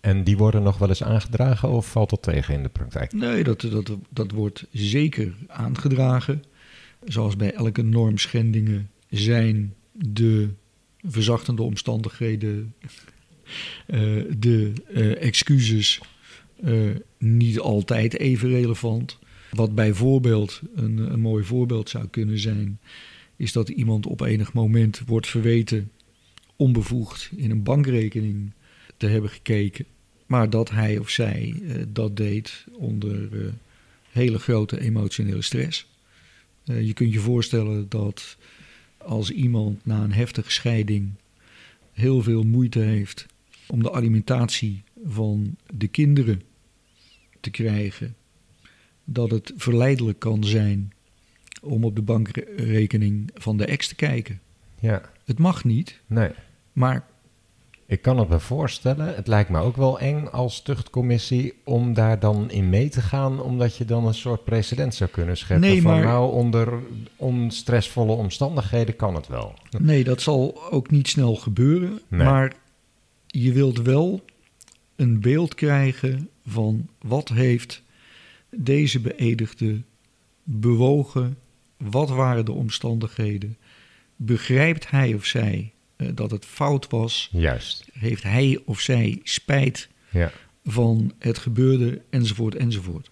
[0.00, 3.12] En die worden nog wel eens aangedragen of valt dat tegen in de praktijk?
[3.12, 6.42] Nee, dat, dat, dat wordt zeker aangedragen.
[7.04, 10.48] Zoals bij elke normschendingen zijn de
[11.08, 12.74] verzachtende omstandigheden,
[13.86, 14.00] eh,
[14.38, 16.00] de eh, excuses
[16.62, 19.18] eh, niet altijd even relevant.
[19.50, 22.78] Wat bijvoorbeeld een, een mooi voorbeeld zou kunnen zijn,
[23.36, 25.90] is dat iemand op enig moment wordt verweten
[26.56, 28.52] onbevoegd in een bankrekening
[28.96, 29.84] te hebben gekeken.
[30.26, 31.54] Maar dat hij of zij
[31.88, 33.28] dat deed onder
[34.10, 35.86] hele grote emotionele stress.
[36.64, 38.36] Je kunt je voorstellen dat
[38.98, 41.10] als iemand na een heftige scheiding
[41.92, 43.26] heel veel moeite heeft
[43.66, 46.42] om de alimentatie van de kinderen
[47.40, 48.16] te krijgen,
[49.04, 50.92] dat het verleidelijk kan zijn
[51.62, 54.40] om op de bankrekening van de ex te kijken.
[54.80, 56.30] Ja, Het mag niet, nee.
[56.72, 57.06] maar
[57.88, 59.14] Ik kan het me voorstellen.
[59.14, 63.42] Het lijkt me ook wel eng als tuchtcommissie om daar dan in mee te gaan,
[63.42, 65.68] omdat je dan een soort precedent zou kunnen scheppen.
[65.68, 66.72] Nee, van maar- nou, onder
[67.16, 69.54] onstressvolle omstandigheden kan het wel.
[69.78, 72.00] Nee, dat zal ook niet snel gebeuren.
[72.08, 72.26] Nee.
[72.26, 72.54] Maar
[73.26, 74.24] je wilt wel
[74.96, 77.82] een beeld krijgen van wat heeft
[78.50, 79.82] deze beëdigde
[80.42, 81.38] bewogen,
[81.76, 83.56] wat waren de omstandigheden,
[84.16, 87.88] begrijpt hij of zij eh, dat het fout was, Juist.
[87.92, 90.30] heeft hij of zij spijt Ja.
[90.64, 93.10] van het gebeurde, enzovoort, enzovoort.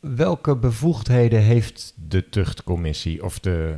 [0.00, 3.76] Welke bevoegdheden heeft de tuchtcommissie of de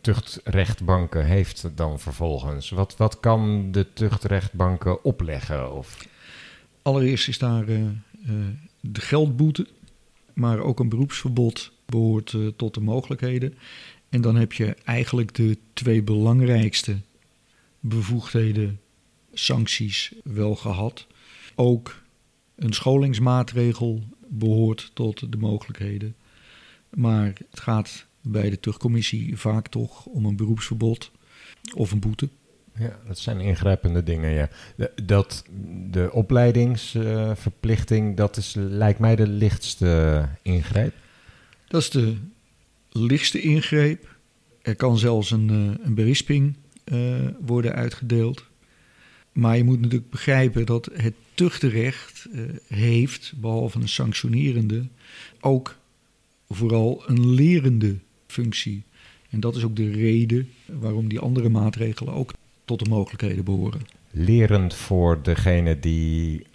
[0.00, 2.70] tuchtrechtbanken heeft dan vervolgens?
[2.70, 5.72] Wat, wat kan de tuchtrechtbanken opleggen?
[5.72, 6.06] Of...
[6.82, 7.80] Allereerst is daar eh,
[8.80, 9.66] de geldboete,
[10.32, 13.54] maar ook een beroepsverbod behoort eh, tot de mogelijkheden.
[14.08, 16.96] En dan heb je eigenlijk de twee belangrijkste
[17.88, 18.80] bevoegdheden,
[19.32, 21.06] sancties, wel gehad.
[21.54, 22.02] Ook
[22.56, 26.16] een scholingsmaatregel behoort tot de mogelijkheden.
[26.90, 31.10] Maar het gaat bij de terugcommissie vaak toch om een beroepsverbod
[31.74, 32.28] of een boete.
[32.78, 34.48] Ja, dat zijn ingrijpende dingen, ja.
[34.76, 35.44] De, dat,
[35.90, 40.94] de opleidingsverplichting, dat is, lijkt mij de lichtste ingreep.
[41.68, 42.16] Dat is de
[42.90, 44.16] lichtste ingreep.
[44.62, 48.44] Er kan zelfs een, eh, een berisping eh, worden uitgedeeld.
[49.32, 54.86] Maar je moet natuurlijk begrijpen dat het tuchtenrecht eh, heeft, behalve een sanctionerende,
[55.40, 55.76] ook
[56.48, 57.96] vooral een lerende
[58.26, 58.82] functie.
[59.30, 62.32] En dat is ook de reden waarom die andere maatregelen ook
[62.64, 63.80] tot de mogelijkheden behoren.
[64.10, 66.46] Lerend voor degene die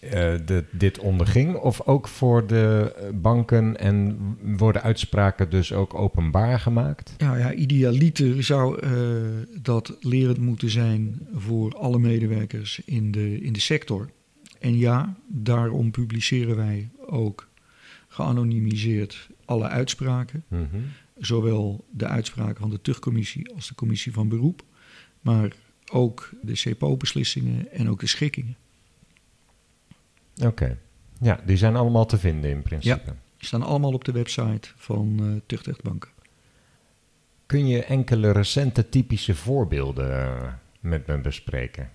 [0.00, 4.18] de, dit onderging, of ook voor de eh, banken en
[4.56, 7.14] worden uitspraken dus ook openbaar gemaakt?
[7.16, 8.90] Ja, ja idealiter zou eh,
[9.62, 14.10] dat lerend moeten zijn voor alle medewerkers in de, in de sector.
[14.58, 17.48] En ja, daarom publiceren wij ook
[18.08, 20.44] geanonimiseerd alle uitspraken.
[20.48, 20.64] Mhm.
[21.18, 24.62] Zowel de uitspraken van de tuchtcommissie als de commissie van beroep.
[25.20, 25.52] Maar
[25.92, 28.56] ook de CPO-beslissingen en ook de schikkingen.
[30.44, 30.78] Oké.
[31.20, 33.14] Ja, die zijn allemaal te vinden in principe.
[33.36, 36.10] Die staan allemaal op de website van tuchtrechtbanken.
[37.46, 41.90] Kun je enkele recente typische voorbeelden eh, met me bespreken?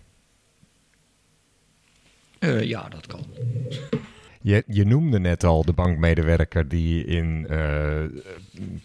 [2.39, 3.25] Eh, ja, dat kan.
[4.41, 7.47] Je, je noemde net al de bankmedewerker die in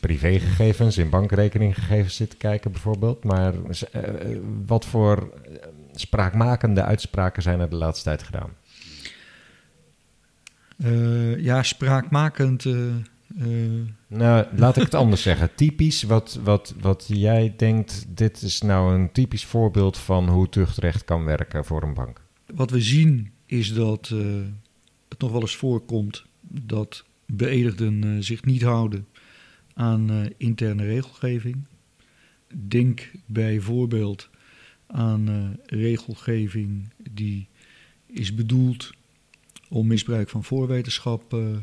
[0.01, 3.25] privégegevens, in bankrekeninggegevens zit te kijken bijvoorbeeld.
[3.25, 3.55] Maar
[4.67, 5.33] wat voor
[5.93, 8.51] spraakmakende uitspraken zijn er de laatste tijd gedaan?
[10.79, 12.65] Eh, ja, spraakmakend.
[12.65, 12.89] eh,
[13.39, 15.55] eh, Nou, laat ik het anders zeggen.
[15.55, 21.05] Typisch, wat, wat, wat jij denkt, dit is nou een typisch voorbeeld van hoe tuchtrecht
[21.05, 22.21] kan werken voor een bank.
[22.55, 24.09] Wat we zien is dat
[25.09, 29.07] het nog wel eens voorkomt dat beëdigden zich niet houden
[29.75, 31.57] aan interne regelgeving.
[32.69, 34.29] Denk bijvoorbeeld
[34.87, 37.49] aan regelgeving die
[38.07, 38.91] is bedoeld
[39.69, 41.57] om misbruik van voorwetenschap eh,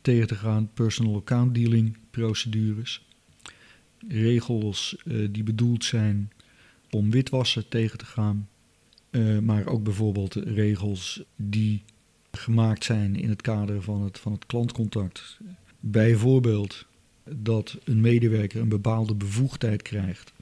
[0.00, 3.06] tegen te gaan, personal account dealing procedures.
[4.08, 6.32] Regels eh, die bedoeld zijn
[6.90, 8.48] om witwassen tegen te gaan.
[9.10, 11.82] Eh, maar ook bijvoorbeeld regels die
[12.32, 15.38] gemaakt zijn in het kader van het, van het klantcontact.
[15.80, 16.86] Bijvoorbeeld
[17.24, 20.32] dat een medewerker een bepaalde bevoegdheid krijgt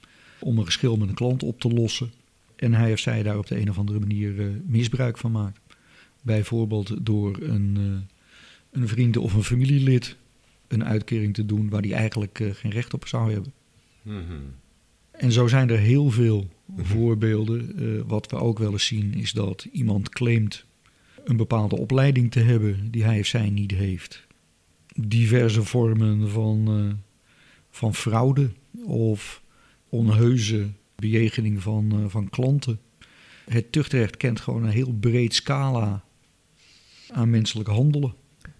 [0.40, 2.12] om een geschil met een klant op te lossen.
[2.56, 5.60] en hij of zij daar op de een of andere manier misbruik van maakt.
[6.22, 10.16] Bijvoorbeeld door een, eh, een vriend of een familielid
[10.68, 13.52] een uitkering te doen waar die eigenlijk eh, geen recht op zou hebben.
[15.10, 17.76] En zo zijn er heel veel voorbeelden.
[17.76, 20.64] Eh, wat we ook wel eens zien is dat iemand claimt
[21.24, 24.26] een bepaalde opleiding te hebben die hij of zij niet heeft.
[24.94, 26.98] Diverse vormen van,
[27.70, 28.50] van fraude
[28.84, 29.42] of
[29.88, 32.80] onheuse bejegening van, van klanten.
[33.44, 36.04] Het tuchtrecht kent gewoon een heel breed scala
[37.12, 38.14] aan menselijk handelen.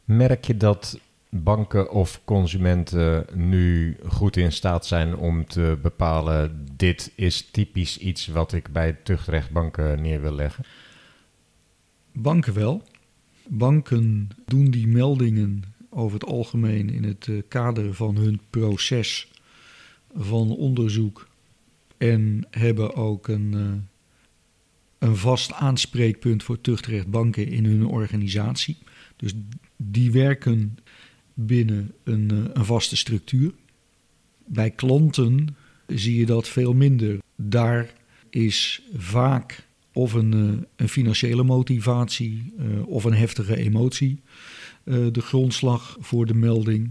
[0.04, 7.12] Merk je dat banken of consumenten nu goed in staat zijn om te bepalen: dit
[7.16, 10.64] is typisch iets wat ik bij tuchtrechtbanken neer wil leggen?
[12.12, 12.82] Banken wel.
[13.48, 19.30] Banken doen die meldingen over het algemeen in het eh, kader van hun proces
[20.14, 21.28] van onderzoek
[21.98, 23.91] en hebben ook een, eh,
[25.02, 28.78] een vast aanspreekpunt voor tuchtrechtbanken in hun organisatie.
[29.16, 29.32] Dus
[29.76, 30.78] die werken
[31.34, 33.52] binnen een, eh, een vaste structuur.
[34.46, 37.18] Bij klanten zie je dat veel minder.
[37.36, 37.92] Daar
[38.30, 44.20] is vaak of een, eh, een financiële motivatie eh, of een heftige emotie
[45.12, 46.90] de grondslag voor de melding.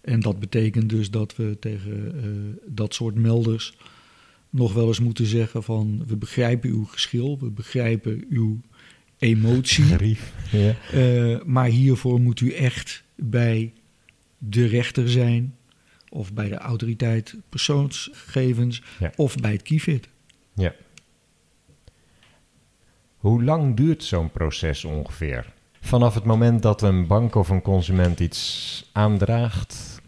[0.00, 3.74] En dat betekent dus dat we tegen dat soort melders
[4.56, 8.60] nog wel eens moeten zeggen van we begrijpen uw geschil, we begrijpen uw
[9.18, 10.16] emotie.
[10.50, 10.74] Ja.
[10.92, 13.72] Eh, maar hiervoor moet u echt bij
[14.38, 15.54] de rechter zijn,
[16.08, 19.12] of bij de autoriteit persoonsgegevens, Ja.
[19.16, 20.08] of bij het KIFID.
[20.54, 20.74] ja.
[23.16, 25.52] Hoe lang duurt zo'n proces ongeveer?
[25.80, 30.00] Vanaf het moment dat een bank of een consument iets aandraagt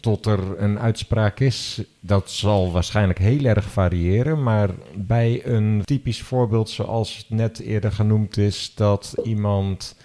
[0.00, 4.42] tot er een uitspraak is, dat zal waarschijnlijk heel erg variëren.
[4.42, 9.96] Maar bij een typisch voorbeeld zoals net eerder genoemd is, dat iemand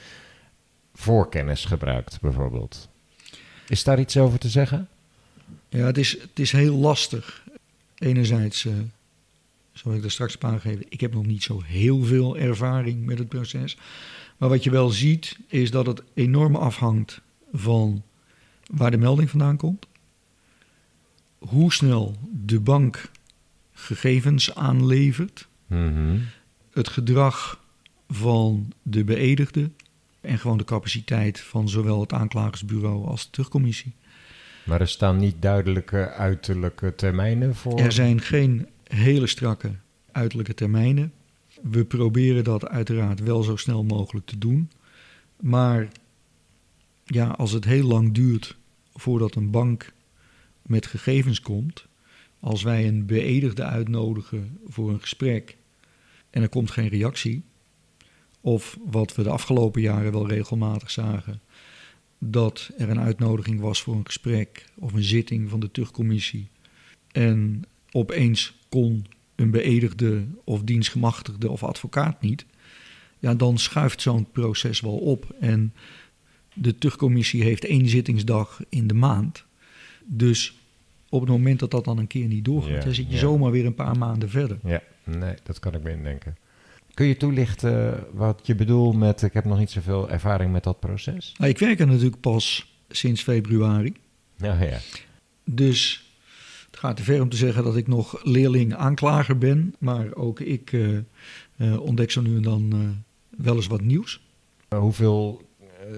[0.93, 2.89] voorkennis gebruikt bijvoorbeeld.
[3.67, 4.87] Is daar iets over te zeggen?
[5.69, 7.43] Ja, het is, het is heel lastig.
[7.97, 8.73] Enerzijds, eh
[9.73, 13.19] zoals ik daar straks heb aangegeven, ik heb nog niet zo heel veel ervaring met
[13.19, 13.77] het proces.
[14.37, 17.21] Maar wat je wel ziet, is dat het enorm afhangt
[17.53, 18.03] van
[18.71, 19.87] waar de melding vandaan komt.
[21.37, 23.11] Hoe snel de bank
[23.73, 25.47] gegevens aanlevert.
[25.67, 26.17] Mhm.
[26.71, 27.63] Het gedrag
[28.09, 29.69] van de beëdigde.
[30.21, 33.93] En gewoon de capaciteit van zowel het aanklagersbureau als de terugcommissie.
[34.63, 37.79] Maar er staan niet duidelijke uiterlijke termijnen voor.
[37.79, 39.71] Er zijn geen hele strakke
[40.11, 41.13] uiterlijke termijnen.
[41.61, 44.71] We proberen dat uiteraard wel zo snel mogelijk te doen.
[45.39, 45.87] Maar
[47.05, 48.57] ja, als het heel lang duurt
[48.93, 49.93] voordat een bank
[50.61, 51.85] met gegevens komt,
[52.39, 55.57] als wij een beëdigde uitnodigen voor een gesprek
[56.29, 57.43] en er komt geen reactie,
[58.41, 61.41] of wat we de afgelopen jaren wel regelmatig zagen,
[62.19, 66.49] dat er een uitnodiging was voor een gesprek of een zitting van de terugcommissie
[67.11, 72.45] en opeens kon een beëdigde of dienstgemachtigde of advocaat niet,
[73.19, 75.35] ja, dan schuift zo'n proces wel op.
[75.39, 75.73] En
[76.55, 79.45] de terugcommissie heeft één zittingsdag in de maand.
[80.05, 80.59] Dus
[81.09, 83.19] op het moment dat dat dan een keer niet doorgaat, Ja, dan zit je ja.
[83.19, 84.59] zomaar weer een paar maanden verder.
[84.63, 86.37] Ja, nee, dat kan ik me indenken.
[86.93, 90.79] Kun je toelichten wat je bedoelt met ik heb nog niet zoveel ervaring met dat
[90.79, 91.33] proces?
[91.37, 93.93] Nou, ik werk er natuurlijk pas sinds februari.
[94.37, 94.77] Ja, ja.
[95.45, 96.09] Dus
[96.65, 99.75] het gaat te ver om te zeggen dat ik nog leerling-aanklager ben.
[99.79, 100.73] Maar ook ik
[101.57, 102.79] eh, ontdek zo nu en dan eh,
[103.43, 104.21] wel eens wat nieuws.
[104.69, 105.44] Hoeveel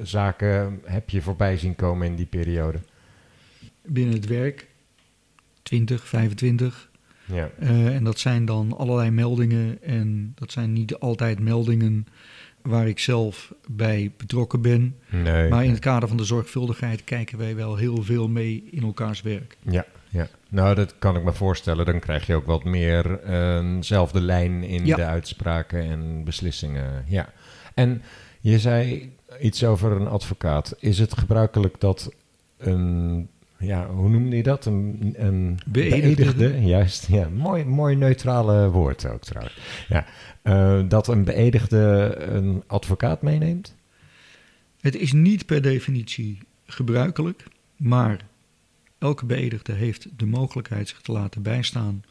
[0.04, 2.80] zaken heb je voorbij zien komen in die periode?
[3.89, 4.67] binnen het werk.
[5.63, 6.89] 20, 25.
[7.26, 9.82] Ja, Eh, en dat zijn dan allerlei meldingen.
[9.84, 12.08] En dat zijn niet altijd meldingen
[12.62, 14.95] waar ik zelf bij betrokken ben.
[15.10, 15.50] nee.
[15.50, 19.21] Maar in het kader van de zorgvuldigheid kijken wij wel heel veel mee in elkaars
[19.21, 19.58] werk.
[19.62, 20.28] Ja, ja.
[20.50, 21.86] Nou, dat kan ik me voorstellen.
[21.86, 23.23] Dan krijg je ook wat meer
[23.60, 24.95] eenzelfde lijn in Ja.
[24.95, 27.04] de uitspraken en beslissingen.
[27.08, 27.30] Ja.
[27.73, 28.02] En
[28.39, 30.75] je zei iets over een advocaat.
[30.79, 32.12] Is het gebruikelijk dat
[32.58, 33.27] een,
[33.58, 34.65] ja, hoe noemde je dat?
[34.65, 36.62] Een, een Beëdigde.
[36.62, 37.08] juist.
[37.08, 39.58] Ja, mooi, mooi neutrale woord ook trouwens.
[39.88, 40.06] Ja.
[40.42, 43.75] Eh, dat een beëdigde een advocaat meeneemt?
[44.81, 47.44] Het is niet per definitie gebruikelijk,
[47.75, 48.25] maar
[48.98, 52.04] elke beëdigde heeft de mogelijkheid zich te laten bijstaan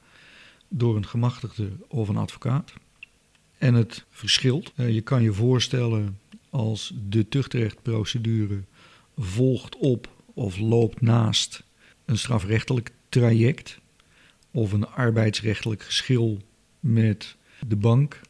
[0.68, 2.72] door een gemachtigde of een advocaat.
[3.58, 4.72] En het verschilt.
[4.76, 6.18] Eh, Je kan je voorstellen
[6.56, 8.62] als de tuchtrechtprocedure
[9.16, 11.64] volgt op of loopt naast
[12.04, 13.78] een strafrechtelijk traject
[14.50, 16.38] of een arbeidsrechtelijk geschil
[16.80, 17.36] met
[17.66, 18.20] de bank,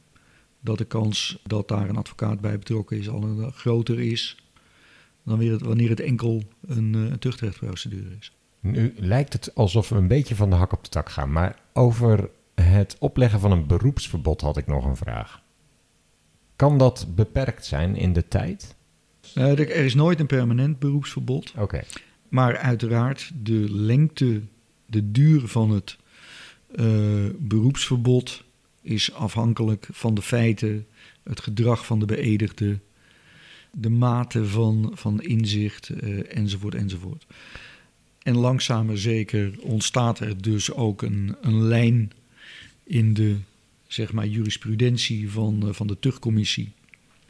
[0.61, 4.37] dat de kans dat daar een advocaat bij betrokken is al groter is
[5.23, 8.33] dan weer wanneer het enkel een, eh, een tuchtrechtprocedure is.
[8.61, 11.59] Nu lijkt het alsof we een beetje van de hak op de tak gaan, maar
[11.73, 15.45] over het opleggen van een beroepsverbod had ik nog een vraag.
[16.57, 18.75] Kan dat beperkt zijn in de tijd?
[19.35, 21.53] Eh, er is nooit een permanent beroepsverbod.
[21.57, 21.83] Oké,
[22.29, 24.41] Maar uiteraard de lengte,
[24.87, 25.97] de duur van het
[26.75, 26.87] eh,
[27.39, 28.45] beroepsverbod
[28.83, 30.87] is afhankelijk van de feiten,
[31.23, 32.79] het gedrag van de beëdigde,
[33.73, 37.27] de mate van, van inzicht eh, enzovoort enzovoort.
[38.23, 42.13] En langzaam maar zeker ontstaat er dus ook een, een lijn
[42.85, 43.37] in de
[43.97, 46.73] zeg maar, jurisprudentie van, eh, van de tuchtcommissie.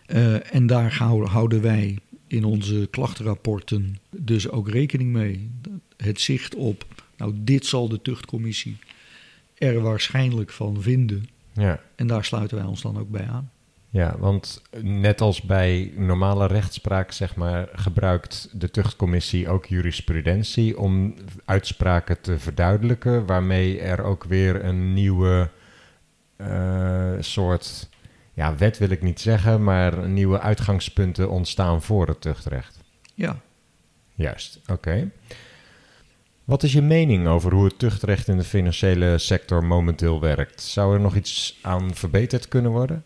[0.06, 5.50] Eh, en daar houden, houden wij in onze klachtenrapporten dus ook rekening mee.
[5.96, 6.86] Het zicht op,
[7.16, 8.76] nou dit zal de tuchtcommissie
[9.54, 11.28] er waarschijnlijk van vinden.
[11.52, 11.80] ja.
[11.94, 13.50] En daar sluiten wij ons dan ook bij aan.
[13.90, 21.14] Ja, want net als bij normale rechtspraak, zeg maar, gebruikt de tuchtcommissie ook jurisprudentie om
[21.44, 25.50] uitspraken te verduidelijken, waarmee er ook weer een nieuwe
[27.20, 27.88] soort,
[28.34, 32.80] ja, wet wil ik niet zeggen, maar nieuwe uitgangspunten ontstaan voor het tuchtrecht.
[33.14, 33.40] Ja,
[34.16, 35.10] Juist, oké.
[36.44, 40.60] Wat is je mening over hoe het tuchtrecht in de financiële sector momenteel werkt?
[40.60, 43.04] Zou er nog iets aan verbeterd kunnen worden?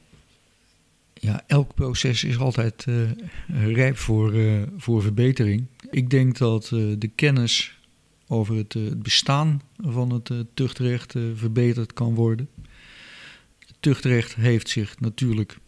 [1.14, 5.66] ja elk proces is altijd eh, rijp voor, eh, voor verbetering.
[5.90, 7.80] Ik denk dat eh, de kennis
[8.30, 12.48] over het, eh, het bestaan van het eh, tuchtrecht eh, verbeterd kan worden.
[13.80, 15.58] Tuchtrecht heeft zich natuurlijk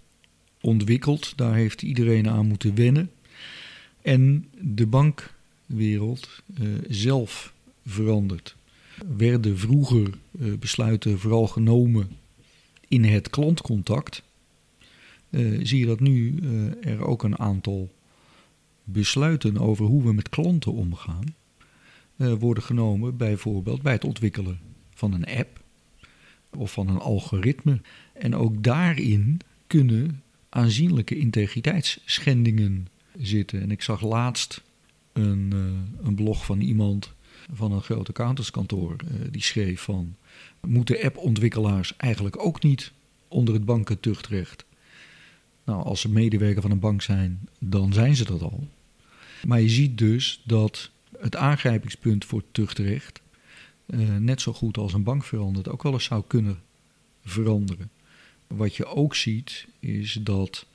[0.61, 1.33] ontwikkeld.
[1.37, 3.11] Daar heeft iedereen aan moeten wennen.
[4.03, 7.53] En de bankwereld eh, zelf
[7.87, 8.57] verandert.
[9.17, 10.11] Werden vroeger
[10.41, 12.11] eh, besluiten vooral genomen
[12.89, 14.23] in het klantcontact.
[15.31, 16.39] Eh, zie je dat nu
[16.81, 17.91] er ook een aantal
[18.85, 21.35] besluiten over hoe we met klanten omgaan
[22.17, 24.61] worden genomen, bijvoorbeeld bij het ontwikkelen
[24.95, 25.62] van een app
[26.57, 27.81] of van een algoritme.
[28.13, 32.89] En ook daarin kunnen aanzienlijke integriteitsschendingen
[33.19, 33.61] zitten.
[33.61, 34.63] En ik zag laatst
[35.13, 37.13] een, eh, een blog van iemand
[37.53, 40.17] van een groot accountantskantoor eh, die schreef van
[40.61, 42.93] moeten appontwikkelaars eigenlijk ook niet
[43.29, 44.65] onder het bankentuchtrecht?
[45.65, 48.67] Nou, als ze medewerker van een bank zijn, dan zijn ze dat al.
[49.47, 53.22] Maar je ziet dus dat het aangrijpingspunt voor tuchtrecht,
[53.93, 56.59] eh, net zo goed als een bank verandert, ook wel eens zou kunnen
[57.25, 57.91] veranderen.
[58.47, 60.67] Wat je ook ziet, is dat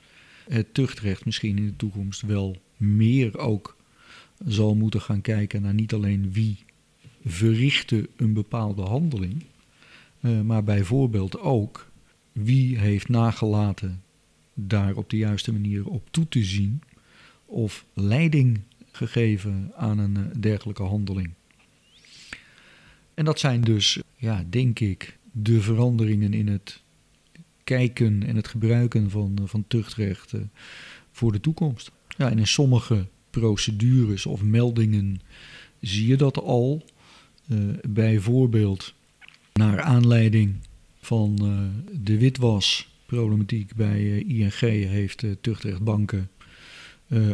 [0.48, 3.76] het tuchtrecht misschien in de toekomst wel meer ook
[4.46, 6.64] zal moeten gaan kijken naar niet alleen wie
[7.24, 9.44] verrichtte een bepaalde handeling,
[10.20, 11.90] eh, maar bijvoorbeeld ook
[12.32, 14.02] wie heeft nagelaten
[14.54, 16.82] daar op de juiste manier op toe te zien
[17.44, 18.60] of leiding
[18.92, 21.30] gegeven aan een eh, dergelijke handeling.
[23.18, 26.82] En dat zijn dus, ja, denk ik, de veranderingen in het
[27.64, 30.40] kijken en het gebruiken van, eh, van tuchtrecht eh,
[31.12, 31.90] voor de toekomst.
[32.16, 35.20] Ja, en in sommige procedures of meldingen
[35.80, 36.84] zie je dat al.
[37.48, 37.58] Eh,
[37.88, 38.94] bijvoorbeeld
[39.52, 40.54] naar aanleiding
[41.00, 46.30] van eh, de witwasproblematiek bij ING heeft uh, Tuchtrechtbanken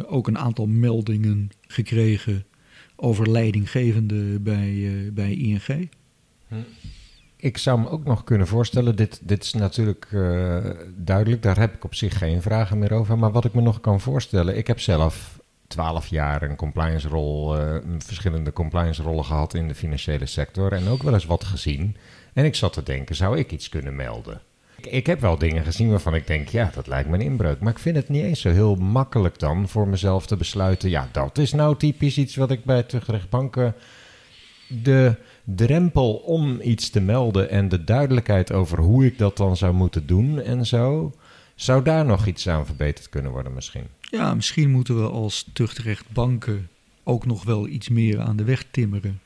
[0.05, 2.45] ook een aantal meldingen gekregen
[2.95, 5.89] over leidinggevenden bij, eh, bij ING.
[7.35, 10.65] Ik zou me ook nog kunnen voorstellen, dit, dit is natuurlijk eh,
[10.95, 13.17] duidelijk, daar heb ik op zich geen vragen meer over.
[13.17, 17.57] Maar wat ik me nog kan voorstellen, ik heb zelf twaalf jaar een compliance rol,
[17.59, 21.95] eh, verschillende compliance rollen gehad in de financiële sector en ook wel eens wat gezien.
[22.33, 24.41] En ik zat te denken, zou ik iets kunnen melden?
[24.85, 27.59] Ik, heb wel dingen gezien waarvan ik denk, ja, dat lijkt me een inbreuk.
[27.59, 31.09] Maar ik vind het niet eens zo heel makkelijk dan voor mezelf te besluiten, ja,
[31.11, 33.75] dat is nou typisch iets wat ik bij tuchtrechtbanken
[34.67, 39.73] de drempel om iets te melden en de duidelijkheid over hoe ik dat dan zou
[39.73, 41.13] moeten doen en zo,
[41.55, 43.87] zou daar nog iets aan verbeterd kunnen worden misschien?
[43.99, 46.69] Ja, misschien moeten we als tuchtrechtbanken
[47.03, 49.19] ook nog wel iets meer aan de weg timmeren.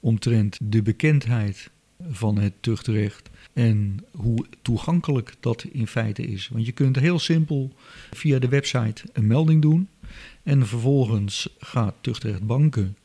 [0.00, 1.70] Omtrent de bekendheid
[2.10, 6.48] van het tuchtrecht en hoe toegankelijk dat in feite is.
[6.48, 7.72] Want je kunt heel simpel
[8.10, 9.88] via de website een melding doen
[10.42, 12.96] en vervolgens gaat tuchtrechtbanken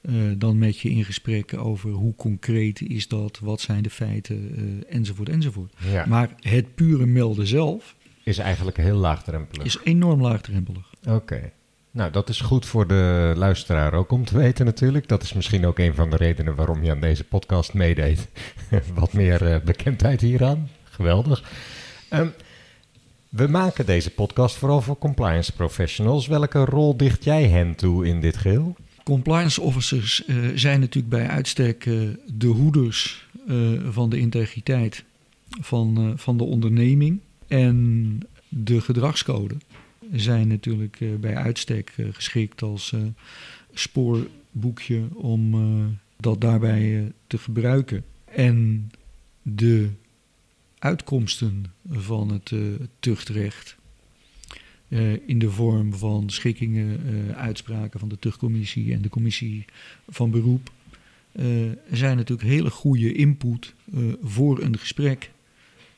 [0.00, 4.54] eh, dan met je in gesprek over hoe concreet is dat, wat zijn de feiten,
[4.56, 5.72] eh, enzovoort, enzovoort.
[5.90, 9.64] Ja, Maar het pure melden zelf is eigenlijk heel laagdrempelig.
[9.64, 10.90] is enorm laagdrempelig.
[11.08, 11.52] Oké.
[11.94, 15.08] Nou, dat is goed voor de luisteraar ook om te weten natuurlijk.
[15.08, 18.28] Dat is misschien ook een van de redenen waarom je aan deze podcast meedeed.
[18.94, 20.68] Wat meer eh, bekendheid hieraan.
[20.84, 21.50] geweldig.
[22.08, 22.28] Ehm,
[23.28, 26.26] we maken deze podcast vooral voor compliance professionals.
[26.26, 28.76] Welke rol dicht jij hen toe in dit geheel?
[29.02, 31.94] Compliance officers eh, zijn natuurlijk bij uitstek eh,
[32.26, 33.30] de hoeders
[33.90, 35.04] van de integriteit
[35.60, 37.20] van, van de onderneming.
[37.48, 39.54] En de gedragscode
[40.12, 43.00] zijn natuurlijk eh, bij uitstek eh, geschikt als eh,
[43.72, 48.04] spoorboekje om dat daarbij te gebruiken.
[48.24, 48.90] En
[49.42, 49.90] de
[50.78, 52.52] uitkomsten van het
[52.98, 53.76] tuchtrecht
[55.26, 57.00] in de vorm van schikkingen,
[57.34, 59.64] uitspraken van de tuchtcommissie en de commissie
[60.08, 60.70] van beroep,
[61.90, 63.74] zijn natuurlijk hele goede input
[64.22, 65.30] voor een gesprek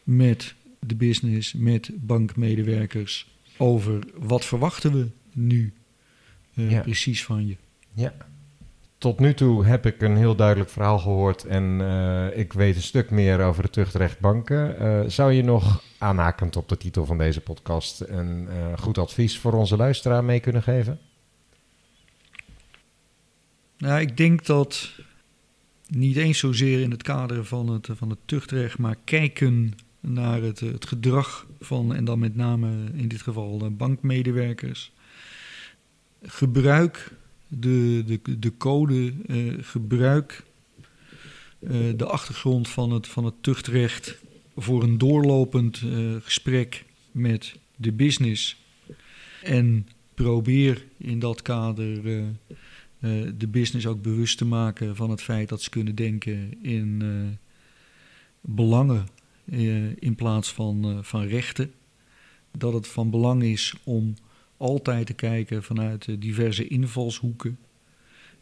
[0.02, 5.72] met de business, met bankmedewerkers over wat verwachten we nu
[6.54, 6.80] eh, Ja.
[6.80, 7.56] precies van je.
[7.92, 8.14] Ja.
[8.98, 12.82] Tot nu toe heb ik een heel duidelijk verhaal gehoord en eh, ik weet een
[12.82, 14.78] stuk meer over het tuchtrecht banken.
[14.78, 18.48] Eh, zou je nog, aanhakend op de titel van deze podcast, een
[18.78, 20.98] goed advies voor onze luisteraar mee kunnen geven?
[23.78, 24.90] Nou, ik denk dat
[25.88, 30.60] niet eens zozeer in het kader van het, van het tuchtrecht, maar kijken naar het,
[30.60, 34.92] het gedrag van, en dan met name in dit geval de bankmedewerkers.
[36.22, 37.12] Gebruik
[37.48, 40.44] de, de, de code, eh, gebruik
[41.58, 44.16] eh, de achtergrond van het, van het tuchtrecht
[44.56, 48.62] voor een doorlopend eh, gesprek met de business.
[49.42, 52.02] En probeer in dat kader
[53.38, 57.02] de business ook bewust te maken van het feit dat ze kunnen denken in
[58.40, 59.06] belangen
[59.98, 61.72] in plaats van, eh, van rechten.
[62.58, 64.14] Dat het van belang is om
[64.56, 67.58] altijd te kijken vanuit eh, diverse invalshoeken.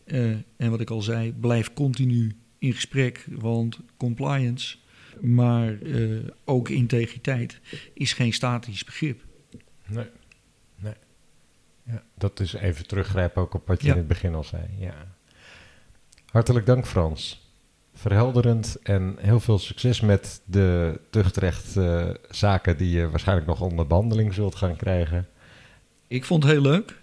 [0.05, 4.77] Eh, en wat ik al zei, blijf continu in gesprek, want compliance,
[5.21, 7.61] maar eh, ook integriteit
[7.95, 9.25] is geen statisch begrip.
[9.87, 10.07] Nee.
[10.77, 10.95] nee.
[11.87, 13.93] Ja, dat is even teruggrijpen ook op wat je Ja.
[13.93, 14.63] in het begin al zei.
[14.79, 15.15] Ja.
[16.27, 17.42] Hartelijk dank Frans.
[17.95, 24.35] Verhelderend en heel veel succes met de tuchtrechtzaken zaken die je waarschijnlijk nog onder behandeling
[24.35, 25.29] zult gaan krijgen.
[26.09, 27.01] Ik vond het heel leuk.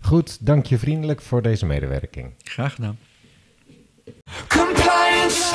[0.00, 2.34] Goed, dank je vriendelijk voor deze medewerking.
[2.42, 2.98] Graag gedaan.
[4.48, 5.54] Compliance.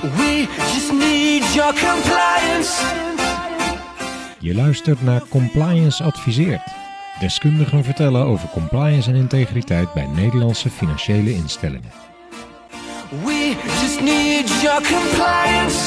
[0.00, 3.04] We just need your compliance.
[4.40, 6.62] Je luistert naar Compliance Adviseert.
[7.20, 12.05] Deskundigen vertellen over compliance en integriteit bij Nederlandse financiële instellingen.
[13.96, 15.86] Just need your compliance.